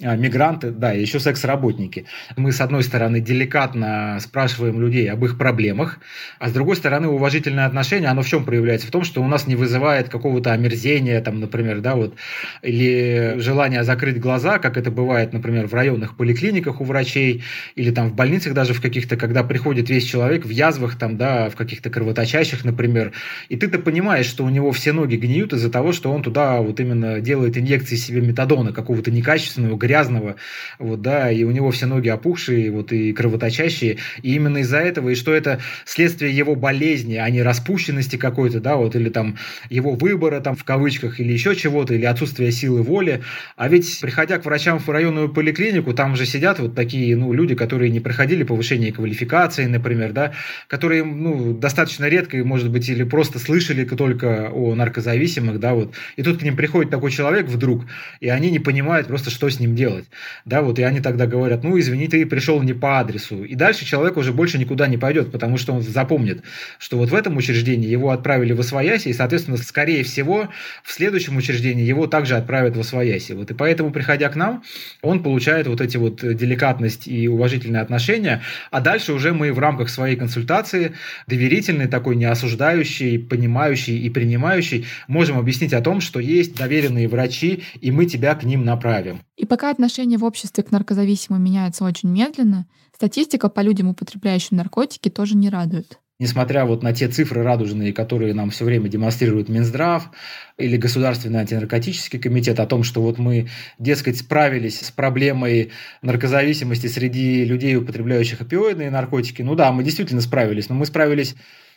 мигранты, 0.00 0.72
да, 0.72 0.90
еще 0.92 1.20
секс-работники. 1.20 2.06
Мы, 2.36 2.50
с 2.50 2.60
одной 2.60 2.82
стороны, 2.82 3.20
деликатно 3.20 4.18
спрашиваем 4.20 4.80
людей 4.80 5.08
об 5.08 5.24
их 5.24 5.38
проблемах, 5.38 6.00
а 6.40 6.48
с 6.48 6.52
другой 6.52 6.74
стороны, 6.74 7.06
уважительное 7.06 7.66
отношение, 7.66 8.08
оно 8.08 8.22
в 8.22 8.28
чем 8.28 8.44
проявляется? 8.44 8.88
В 8.88 8.90
том, 8.90 9.04
что 9.04 9.22
у 9.22 9.28
нас 9.28 9.46
не 9.46 9.54
вызывает 9.54 10.08
какого-то 10.08 10.52
омерзения, 10.52 11.20
там, 11.20 11.38
например, 11.38 11.80
да, 11.80 11.94
вот, 11.94 12.16
или 12.62 13.34
желания 13.38 13.84
закрыть 13.84 14.18
глаза, 14.18 14.58
как 14.58 14.76
это 14.76 14.90
бывает, 14.90 15.32
например, 15.32 15.68
в 15.68 15.74
районных 15.74 16.16
поликлиниках 16.16 16.80
у 16.80 16.84
врачей, 16.84 17.44
или 17.76 17.92
там 17.92 18.08
в 18.08 18.14
больницах 18.14 18.52
даже 18.52 18.74
в 18.74 18.82
каких-то, 18.82 19.16
когда 19.16 19.44
приходит 19.44 19.90
весь 19.90 20.04
человек 20.04 20.44
в 20.44 20.50
язвах, 20.50 20.98
там, 20.98 21.16
да, 21.16 21.48
в 21.50 21.54
каких-то 21.54 21.88
кровоточащих, 21.88 22.64
например, 22.64 23.12
и 23.48 23.56
ты-то 23.56 23.78
понимаешь, 23.78 24.26
что 24.26 24.44
у 24.44 24.48
него 24.48 24.72
все 24.72 24.92
ноги 24.92 25.14
гниют 25.14 25.52
из-за 25.52 25.70
того, 25.70 25.92
что 25.92 26.12
он 26.12 26.24
туда 26.24 26.60
вот 26.60 26.80
именно 26.80 27.20
делает 27.20 27.56
инъекции 27.56 27.94
себе 27.94 28.20
метадона, 28.20 28.72
какого-то 28.72 29.12
некачественного, 29.12 29.83
грязного, 29.84 30.36
вот, 30.78 31.02
да, 31.02 31.30
и 31.30 31.44
у 31.44 31.50
него 31.50 31.70
все 31.70 31.86
ноги 31.86 32.08
опухшие, 32.08 32.70
вот, 32.70 32.92
и 32.92 33.12
кровоточащие, 33.12 33.98
и 34.22 34.34
именно 34.34 34.58
из-за 34.58 34.78
этого, 34.78 35.10
и 35.10 35.14
что 35.14 35.34
это 35.34 35.60
следствие 35.84 36.34
его 36.34 36.54
болезни, 36.54 37.16
а 37.16 37.28
не 37.28 37.42
распущенности 37.42 38.16
какой-то, 38.16 38.60
да, 38.60 38.76
вот, 38.76 38.96
или 38.96 39.10
там 39.10 39.36
его 39.68 39.92
выбора, 39.92 40.40
там, 40.40 40.56
в 40.56 40.64
кавычках, 40.64 41.20
или 41.20 41.32
еще 41.32 41.54
чего-то, 41.54 41.94
или 41.94 42.06
отсутствие 42.06 42.50
силы 42.52 42.82
воли, 42.82 43.20
а 43.56 43.68
ведь, 43.68 43.98
приходя 44.00 44.38
к 44.38 44.44
врачам 44.44 44.78
в 44.78 44.88
районную 44.88 45.28
поликлинику, 45.28 45.92
там 45.92 46.16
же 46.16 46.24
сидят 46.26 46.58
вот 46.58 46.74
такие, 46.74 47.16
ну, 47.16 47.32
люди, 47.32 47.54
которые 47.54 47.90
не 47.90 48.00
проходили 48.00 48.42
повышение 48.42 48.92
квалификации, 48.92 49.66
например, 49.66 50.12
да, 50.12 50.32
которые, 50.68 51.04
ну, 51.04 51.52
достаточно 51.52 52.08
редко, 52.08 52.38
может 52.38 52.70
быть, 52.70 52.88
или 52.88 53.04
просто 53.04 53.38
слышали 53.38 53.84
только 53.84 54.50
о 54.50 54.74
наркозависимых, 54.74 55.60
да, 55.60 55.74
вот, 55.74 55.94
и 56.16 56.22
тут 56.22 56.38
к 56.38 56.42
ним 56.42 56.56
приходит 56.56 56.90
такой 56.90 57.10
человек 57.10 57.46
вдруг, 57.46 57.84
и 58.20 58.28
они 58.28 58.50
не 58.50 58.58
понимают 58.58 59.08
просто, 59.08 59.30
что 59.30 59.48
с 59.50 59.60
ним 59.60 59.73
делать. 59.74 60.06
Да, 60.44 60.62
вот, 60.62 60.78
и 60.78 60.82
они 60.82 61.00
тогда 61.00 61.26
говорят, 61.26 61.64
ну, 61.64 61.78
извини, 61.78 62.08
ты 62.08 62.24
пришел 62.26 62.62
не 62.62 62.72
по 62.72 63.00
адресу. 63.00 63.44
И 63.44 63.54
дальше 63.54 63.84
человек 63.84 64.16
уже 64.16 64.32
больше 64.32 64.58
никуда 64.58 64.86
не 64.86 64.96
пойдет, 64.96 65.32
потому 65.32 65.58
что 65.58 65.72
он 65.72 65.82
запомнит, 65.82 66.42
что 66.78 66.98
вот 66.98 67.10
в 67.10 67.14
этом 67.14 67.36
учреждении 67.36 67.88
его 67.88 68.10
отправили 68.10 68.52
в 68.52 68.60
Освояси, 68.60 69.08
и, 69.08 69.12
соответственно, 69.12 69.56
скорее 69.56 70.04
всего, 70.04 70.48
в 70.82 70.92
следующем 70.92 71.36
учреждении 71.36 71.84
его 71.84 72.06
также 72.06 72.36
отправят 72.36 72.76
в 72.76 72.80
Освояси. 72.80 73.32
Вот, 73.32 73.50
и 73.50 73.54
поэтому, 73.54 73.90
приходя 73.90 74.28
к 74.28 74.36
нам, 74.36 74.62
он 75.02 75.22
получает 75.22 75.66
вот 75.66 75.80
эти 75.80 75.96
вот 75.96 76.20
деликатность 76.22 77.08
и 77.08 77.28
уважительные 77.28 77.82
отношения, 77.82 78.42
а 78.70 78.80
дальше 78.80 79.12
уже 79.12 79.32
мы 79.32 79.52
в 79.52 79.58
рамках 79.58 79.88
своей 79.88 80.16
консультации, 80.16 80.92
доверительный 81.26 81.86
такой, 81.86 82.16
не 82.16 82.24
осуждающий, 82.24 83.18
понимающий 83.18 83.98
и 83.98 84.10
принимающий, 84.10 84.86
можем 85.08 85.38
объяснить 85.38 85.72
о 85.72 85.80
том, 85.80 86.00
что 86.00 86.20
есть 86.20 86.56
доверенные 86.56 87.08
врачи, 87.08 87.62
и 87.80 87.90
мы 87.90 88.06
тебя 88.06 88.34
к 88.34 88.44
ним 88.44 88.64
направим. 88.64 89.20
И 89.36 89.46
пока 89.46 89.63
отношение 89.70 90.18
в 90.18 90.24
обществе 90.24 90.62
к 90.64 90.70
наркозависимым 90.70 91.42
меняется 91.42 91.84
очень 91.84 92.10
медленно, 92.10 92.66
статистика 92.94 93.48
по 93.48 93.60
людям, 93.60 93.88
употребляющим 93.88 94.56
наркотики, 94.56 95.08
тоже 95.08 95.36
не 95.36 95.50
радует. 95.50 95.98
Несмотря 96.20 96.64
вот 96.64 96.84
на 96.84 96.92
те 96.92 97.08
цифры 97.08 97.42
радужные, 97.42 97.92
которые 97.92 98.34
нам 98.34 98.50
все 98.50 98.64
время 98.64 98.88
демонстрирует 98.88 99.48
Минздрав 99.48 100.10
или 100.56 100.76
Государственный 100.76 101.40
антинаркотический 101.40 102.20
комитет 102.20 102.60
о 102.60 102.66
том, 102.66 102.84
что 102.84 103.02
вот 103.02 103.18
мы, 103.18 103.48
дескать, 103.80 104.18
справились 104.18 104.80
с 104.80 104.92
проблемой 104.92 105.72
наркозависимости 106.02 106.86
среди 106.86 107.44
людей, 107.44 107.74
употребляющих 107.76 108.40
опиоидные 108.40 108.92
наркотики. 108.92 109.42
Ну 109.42 109.56
да, 109.56 109.72
мы 109.72 109.82
действительно 109.82 110.20
справились, 110.20 110.68
но 110.68 110.76
мы 110.76 110.86
справились 110.86 111.34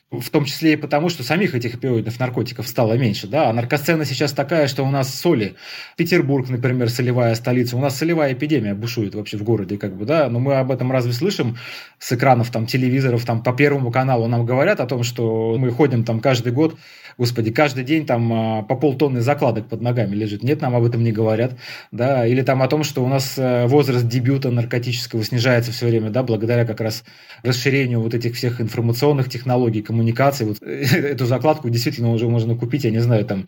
в 0.10 0.30
том 0.30 0.46
числе 0.46 0.74
и 0.74 0.76
потому, 0.78 1.10
что 1.10 1.22
самих 1.24 1.54
этих 1.54 1.76
опиоидных 1.76 2.18
наркотиков 2.18 2.66
стало 2.68 2.94
меньше. 2.94 3.28
Да? 3.28 3.50
А 3.50 3.54
наркосцена 3.54 4.06
сейчас 4.06 4.32
такая, 4.32 4.68
что 4.68 4.84
у 4.84 4.90
нас 4.90 5.14
соли. 5.14 5.56
Петербург, 5.98 6.48
например, 6.50 6.90
солевая 6.90 7.36
столица. 7.36 7.76
У 7.76 7.82
нас 7.82 7.98
солевая 7.98 8.34
эпидемия 8.34 8.74
бушует 8.74 9.16
вообще 9.16 9.38
в 9.38 9.44
городе. 9.44 9.78
Как 9.78 9.96
бы, 9.98 10.06
да? 10.06 10.30
Но 10.30 10.40
мы 10.40 10.56
об 10.56 10.72
этом 10.72 10.94
разве 10.94 11.12
слышим 11.12 11.58
с 12.00 12.14
экранов 12.14 12.52
там, 12.52 12.68
телевизоров 12.68 13.26
там, 13.26 13.44
по 13.44 13.52
Первому 13.52 13.92
каналу? 13.92 14.28
Нам 14.28 14.46
говорят 14.46 14.80
о 14.80 14.86
том, 14.86 15.04
что 15.04 15.58
мы 15.60 15.72
ходим 15.72 16.06
там 16.06 16.22
каждый 16.22 16.54
год 16.54 16.78
господи, 17.18 17.52
каждый 17.52 17.84
день 17.84 18.06
там 18.06 18.32
а, 18.32 18.64
по 18.64 18.76
полтонны 18.76 19.22
закладок 19.22 19.68
под 19.68 19.82
ногами 19.82 20.16
лежит. 20.16 20.44
Нет, 20.44 20.62
нам 20.62 20.76
об 20.76 20.86
этом 20.86 21.04
не 21.04 21.12
говорят. 21.12 21.54
Да? 21.92 22.26
Или 22.26 22.42
там 22.42 22.62
о 22.62 22.68
том, 22.68 22.84
что 22.84 23.04
у 23.04 23.08
нас 23.08 23.38
э, 23.38 23.66
возраст 23.68 24.08
дебюта 24.08 24.52
наркотического 24.52 25.24
снижается 25.24 25.72
все 25.72 25.88
время, 25.88 26.10
да, 26.10 26.24
благодаря 26.24 26.66
как 26.66 26.82
раз 26.82 27.04
расширению 27.44 28.02
вот 28.02 28.14
этих 28.14 28.36
всех 28.36 28.62
информационных 28.62 29.30
технологий, 29.30 29.82
коммуникаций. 29.98 30.46
Вот 30.46 30.62
эту 30.62 31.26
закладку 31.26 31.70
действительно 31.70 32.12
уже 32.12 32.28
можно 32.28 32.56
купить, 32.56 32.84
я 32.84 32.92
не 32.92 33.00
знаю, 33.00 33.26
там 33.26 33.48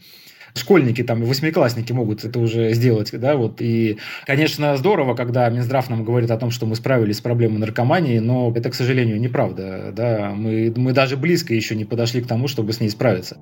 школьники, 0.55 1.03
там, 1.03 1.23
восьмиклассники 1.23 1.91
могут 1.91 2.25
это 2.25 2.39
уже 2.39 2.73
сделать, 2.73 3.11
да, 3.13 3.35
вот, 3.35 3.61
и, 3.61 3.99
конечно, 4.25 4.75
здорово, 4.77 5.13
когда 5.13 5.47
Минздрав 5.47 5.91
нам 5.91 6.03
говорит 6.03 6.31
о 6.31 6.37
том, 6.37 6.49
что 6.49 6.65
мы 6.65 6.75
справились 6.75 7.17
с 7.17 7.21
проблемой 7.21 7.59
наркомании, 7.59 8.17
но 8.17 8.51
это, 8.55 8.71
к 8.71 8.73
сожалению, 8.73 9.21
неправда, 9.21 9.93
да, 9.95 10.33
мы, 10.35 10.73
мы 10.75 10.93
даже 10.93 11.17
близко 11.17 11.53
еще 11.53 11.75
не 11.75 11.85
подошли 11.85 12.21
к 12.21 12.27
тому, 12.27 12.47
чтобы 12.47 12.73
с 12.73 12.79
ней 12.79 12.89
справиться. 12.89 13.37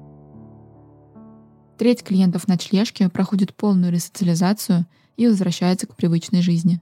Треть 1.77 2.03
клиентов 2.03 2.49
ночлежки 2.49 3.07
проходит 3.07 3.55
полную 3.55 3.93
ресоциализацию 3.93 4.85
и 5.15 5.27
возвращается 5.27 5.87
к 5.87 5.95
привычной 5.95 6.41
жизни. 6.41 6.81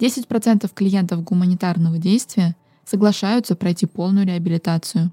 10% 0.00 0.68
клиентов 0.74 1.22
гуманитарного 1.22 1.98
действия 1.98 2.56
соглашаются 2.84 3.54
пройти 3.54 3.86
полную 3.86 4.26
реабилитацию. 4.26 5.12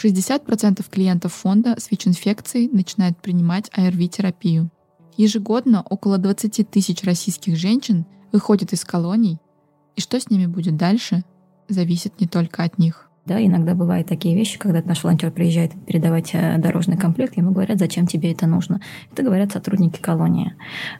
60% 0.00 0.84
клиентов 0.88 1.34
фонда 1.34 1.74
с 1.78 1.90
ВИЧ-инфекцией 1.90 2.68
начинают 2.72 3.18
принимать 3.18 3.70
АРВИ-терапию. 3.72 4.70
Ежегодно 5.16 5.82
около 5.82 6.18
20 6.18 6.70
тысяч 6.70 7.02
российских 7.02 7.56
женщин 7.56 8.06
выходят 8.30 8.72
из 8.72 8.84
колоний, 8.84 9.38
и 9.96 10.00
что 10.00 10.20
с 10.20 10.30
ними 10.30 10.46
будет 10.46 10.76
дальше, 10.76 11.24
зависит 11.68 12.20
не 12.20 12.28
только 12.28 12.62
от 12.62 12.78
них. 12.78 13.08
Да, 13.26 13.44
иногда 13.44 13.74
бывают 13.74 14.06
такие 14.08 14.34
вещи, 14.34 14.58
когда 14.58 14.80
наш 14.82 15.04
волонтер 15.04 15.30
приезжает 15.30 15.72
передавать 15.84 16.30
э, 16.32 16.56
дорожный 16.56 16.96
комплект, 16.96 17.36
ему 17.36 17.50
говорят, 17.50 17.78
зачем 17.78 18.06
тебе 18.06 18.32
это 18.32 18.46
нужно. 18.46 18.80
Это 19.12 19.22
говорят 19.22 19.52
сотрудники 19.52 20.00
колонии. 20.00 20.54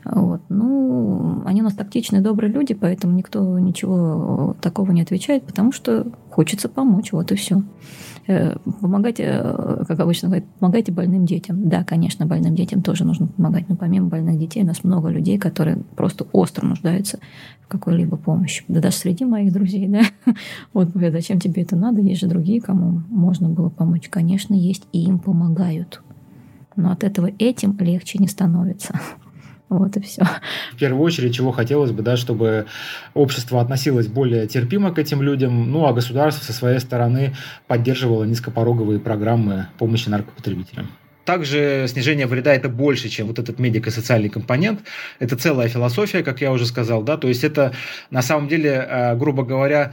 Вот. 0.05 0.43
Ну, 0.51 1.43
они 1.47 1.63
у 1.63 1.65
нас 1.65 1.73
тактичные, 1.73 2.21
добрые 2.21 2.53
люди, 2.53 2.75
поэтому 2.75 3.15
никто 3.15 3.59
ничего 3.59 4.55
такого 4.61 4.91
не 4.91 5.01
отвечает, 5.01 5.47
потому 5.47 5.73
что 5.73 6.13
хочется 6.39 6.69
помочь, 6.69 7.11
вот 7.11 7.33
и 7.33 7.35
все. 7.35 7.65
Э, 8.29 8.55
помогать, 8.81 9.17
э, 9.19 9.85
как 9.89 9.99
обычно 9.99 10.29
говорят, 10.29 10.47
помогайте 10.61 10.93
больным 10.93 11.27
детям. 11.27 11.69
Да, 11.69 11.83
конечно, 11.83 12.27
больным 12.27 12.55
детям 12.55 12.81
тоже 12.81 13.05
нужно 13.05 13.27
помогать, 13.27 13.69
но 13.69 13.75
помимо 13.75 14.07
больных 14.07 14.39
детей 14.39 14.63
у 14.63 14.67
нас 14.67 14.85
много 14.85 15.09
людей, 15.09 15.37
которые 15.37 15.79
просто 15.97 16.27
остро 16.31 16.65
нуждаются 16.65 17.19
в 17.63 17.67
какой-либо 17.67 18.17
помощи. 18.17 18.65
Да 18.69 18.81
даже 18.81 18.99
среди 18.99 19.25
моих 19.25 19.53
друзей, 19.53 19.89
да. 19.89 20.03
Вот 20.73 20.91
говорят, 20.91 21.13
зачем 21.13 21.41
тебе 21.41 21.63
это 21.63 21.75
надо? 21.75 22.01
Есть 22.03 22.21
же 22.21 22.29
другие, 22.29 22.61
кому 22.61 23.03
можно 23.09 23.49
было 23.49 23.69
помочь. 23.69 24.09
Конечно, 24.09 24.55
есть, 24.55 24.87
и 24.93 25.03
им 25.03 25.19
помогают. 25.19 26.03
Но 26.77 26.93
от 26.93 27.03
этого 27.03 27.33
этим 27.41 27.77
легче 27.81 28.19
не 28.21 28.29
становится. 28.29 29.01
Вот 29.69 29.97
и 29.97 30.01
все. 30.01 30.23
В 30.73 30.79
первую 30.79 31.03
очередь, 31.03 31.35
чего 31.35 31.53
хотелось 31.53 31.91
бы, 31.91 32.03
да, 32.03 32.17
чтобы 32.17 32.67
общество 33.15 33.61
относилось 33.61 34.07
более 34.07 34.47
терпимо 34.47 34.93
к 34.93 34.99
этим 34.99 35.23
людям, 35.23 35.71
ну 35.71 35.87
а 35.87 35.93
государство 35.93 36.45
со 36.45 36.53
своей 36.53 36.79
стороны 36.79 37.35
поддерживало 37.67 38.25
низкопороговые 38.25 38.99
программы 38.99 39.67
помощи 39.79 40.09
наркопотребителям. 40.09 40.89
Также 41.29 41.85
снижение 41.89 42.27
вреда 42.27 42.55
это 42.55 42.71
больше, 42.71 43.11
чем 43.11 43.27
вот 43.27 43.39
этот 43.39 43.59
медико-социальный 43.59 44.31
компонент. 44.31 44.81
Это 45.19 45.37
целая 45.37 45.69
философия, 45.69 46.23
как 46.23 46.41
я 46.41 46.51
уже 46.51 46.65
сказал, 46.65 47.03
да, 47.03 47.19
то 47.19 47.29
есть 47.29 47.45
это 47.45 47.75
на 48.11 48.23
самом 48.23 48.49
деле, 48.49 48.71
э, 48.71 49.15
грубо 49.15 49.43
говоря, 49.43 49.93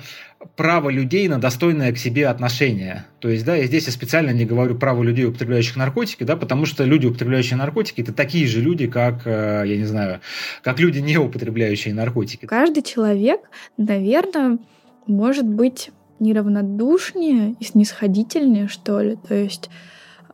право 0.56 0.89
людей 0.89 1.28
на 1.28 1.39
достойное 1.39 1.91
к 1.91 1.98
себе 1.98 2.28
отношение. 2.28 3.06
То 3.20 3.30
есть, 3.30 3.46
да, 3.46 3.58
и 3.58 3.66
здесь 3.66 3.88
я 3.88 3.91
специально 3.91 4.32
не 4.32 4.46
говорю 4.46 4.76
право 4.76 5.04
людей, 5.04 5.26
употребляющих 5.26 5.76
наркотики, 5.76 6.24
да, 6.24 6.36
потому 6.36 6.66
что 6.66 6.84
люди, 6.84 7.06
употребляющие 7.08 7.58
наркотики, 7.58 8.02
это 8.02 8.14
такие 8.14 8.48
же 8.48 8.62
люди, 8.62 8.88
как, 8.88 9.26
э, 9.26 9.64
я 9.66 9.78
не 9.78 9.86
знаю, 9.86 10.22
как 10.64 10.80
люди, 10.80 11.00
не 11.00 11.18
употребляющие 11.18 11.93
наркотики. 11.93 12.46
Каждый 12.46 12.84
человек, 12.84 13.41
наверное, 13.78 14.60
может 15.08 15.46
быть 15.46 15.91
неравнодушнее 16.20 17.56
и 17.60 17.64
снисходительнее, 17.64 18.68
что 18.68 19.02
ли. 19.02 19.18
То 19.28 19.36
есть 19.36 19.70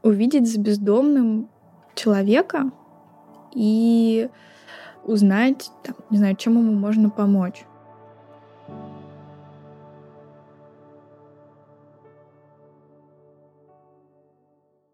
увидеть 0.04 0.52
с 0.52 0.58
бездомным 0.58 1.50
человека 1.96 2.72
и 3.54 4.30
узнать, 5.04 5.70
там, 5.84 5.96
не 6.10 6.18
знаю, 6.18 6.36
чем 6.36 6.58
ему 6.58 6.74
можно 6.74 7.10
помочь. 7.10 7.64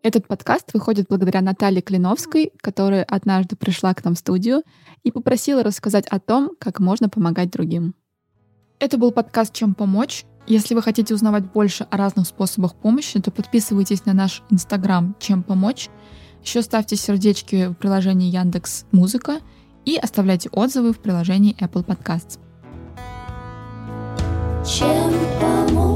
Этот 0.07 0.25
подкаст 0.25 0.73
выходит 0.73 1.07
благодаря 1.09 1.41
Наталье 1.41 1.81
Клиновской, 1.81 2.53
которая 2.61 3.03
однажды 3.03 3.57
пришла 3.57 3.93
к 3.93 4.05
нам 4.05 4.15
в 4.15 4.17
студию 4.17 4.63
и 5.03 5.11
попросила 5.11 5.63
рассказать 5.63 6.07
о 6.07 6.21
том, 6.21 6.51
как 6.61 6.79
можно 6.79 7.09
помогать 7.09 7.51
другим. 7.51 7.93
Это 8.79 8.97
был 8.97 9.11
подкаст 9.11 9.51
«Чем 9.51 9.73
помочь?». 9.73 10.23
Если 10.47 10.75
вы 10.75 10.81
хотите 10.81 11.13
узнавать 11.13 11.51
больше 11.51 11.85
о 11.91 11.97
разных 11.97 12.25
способах 12.25 12.75
помощи, 12.75 13.19
то 13.19 13.31
подписывайтесь 13.31 14.05
на 14.05 14.13
наш 14.13 14.43
инстаграм 14.49 15.13
«Чем 15.19 15.43
помочь?». 15.43 15.89
Еще 16.41 16.61
ставьте 16.61 16.95
сердечки 16.95 17.67
в 17.67 17.73
приложении 17.73 18.31
Яндекс 18.31 18.85
Музыка 18.93 19.41
и 19.83 19.97
оставляйте 19.97 20.47
отзывы 20.53 20.93
в 20.93 20.99
приложении 20.99 21.53
Apple 21.61 21.85
Podcasts. 21.85 22.39
Чем 24.65 25.13
помочь? 25.41 25.86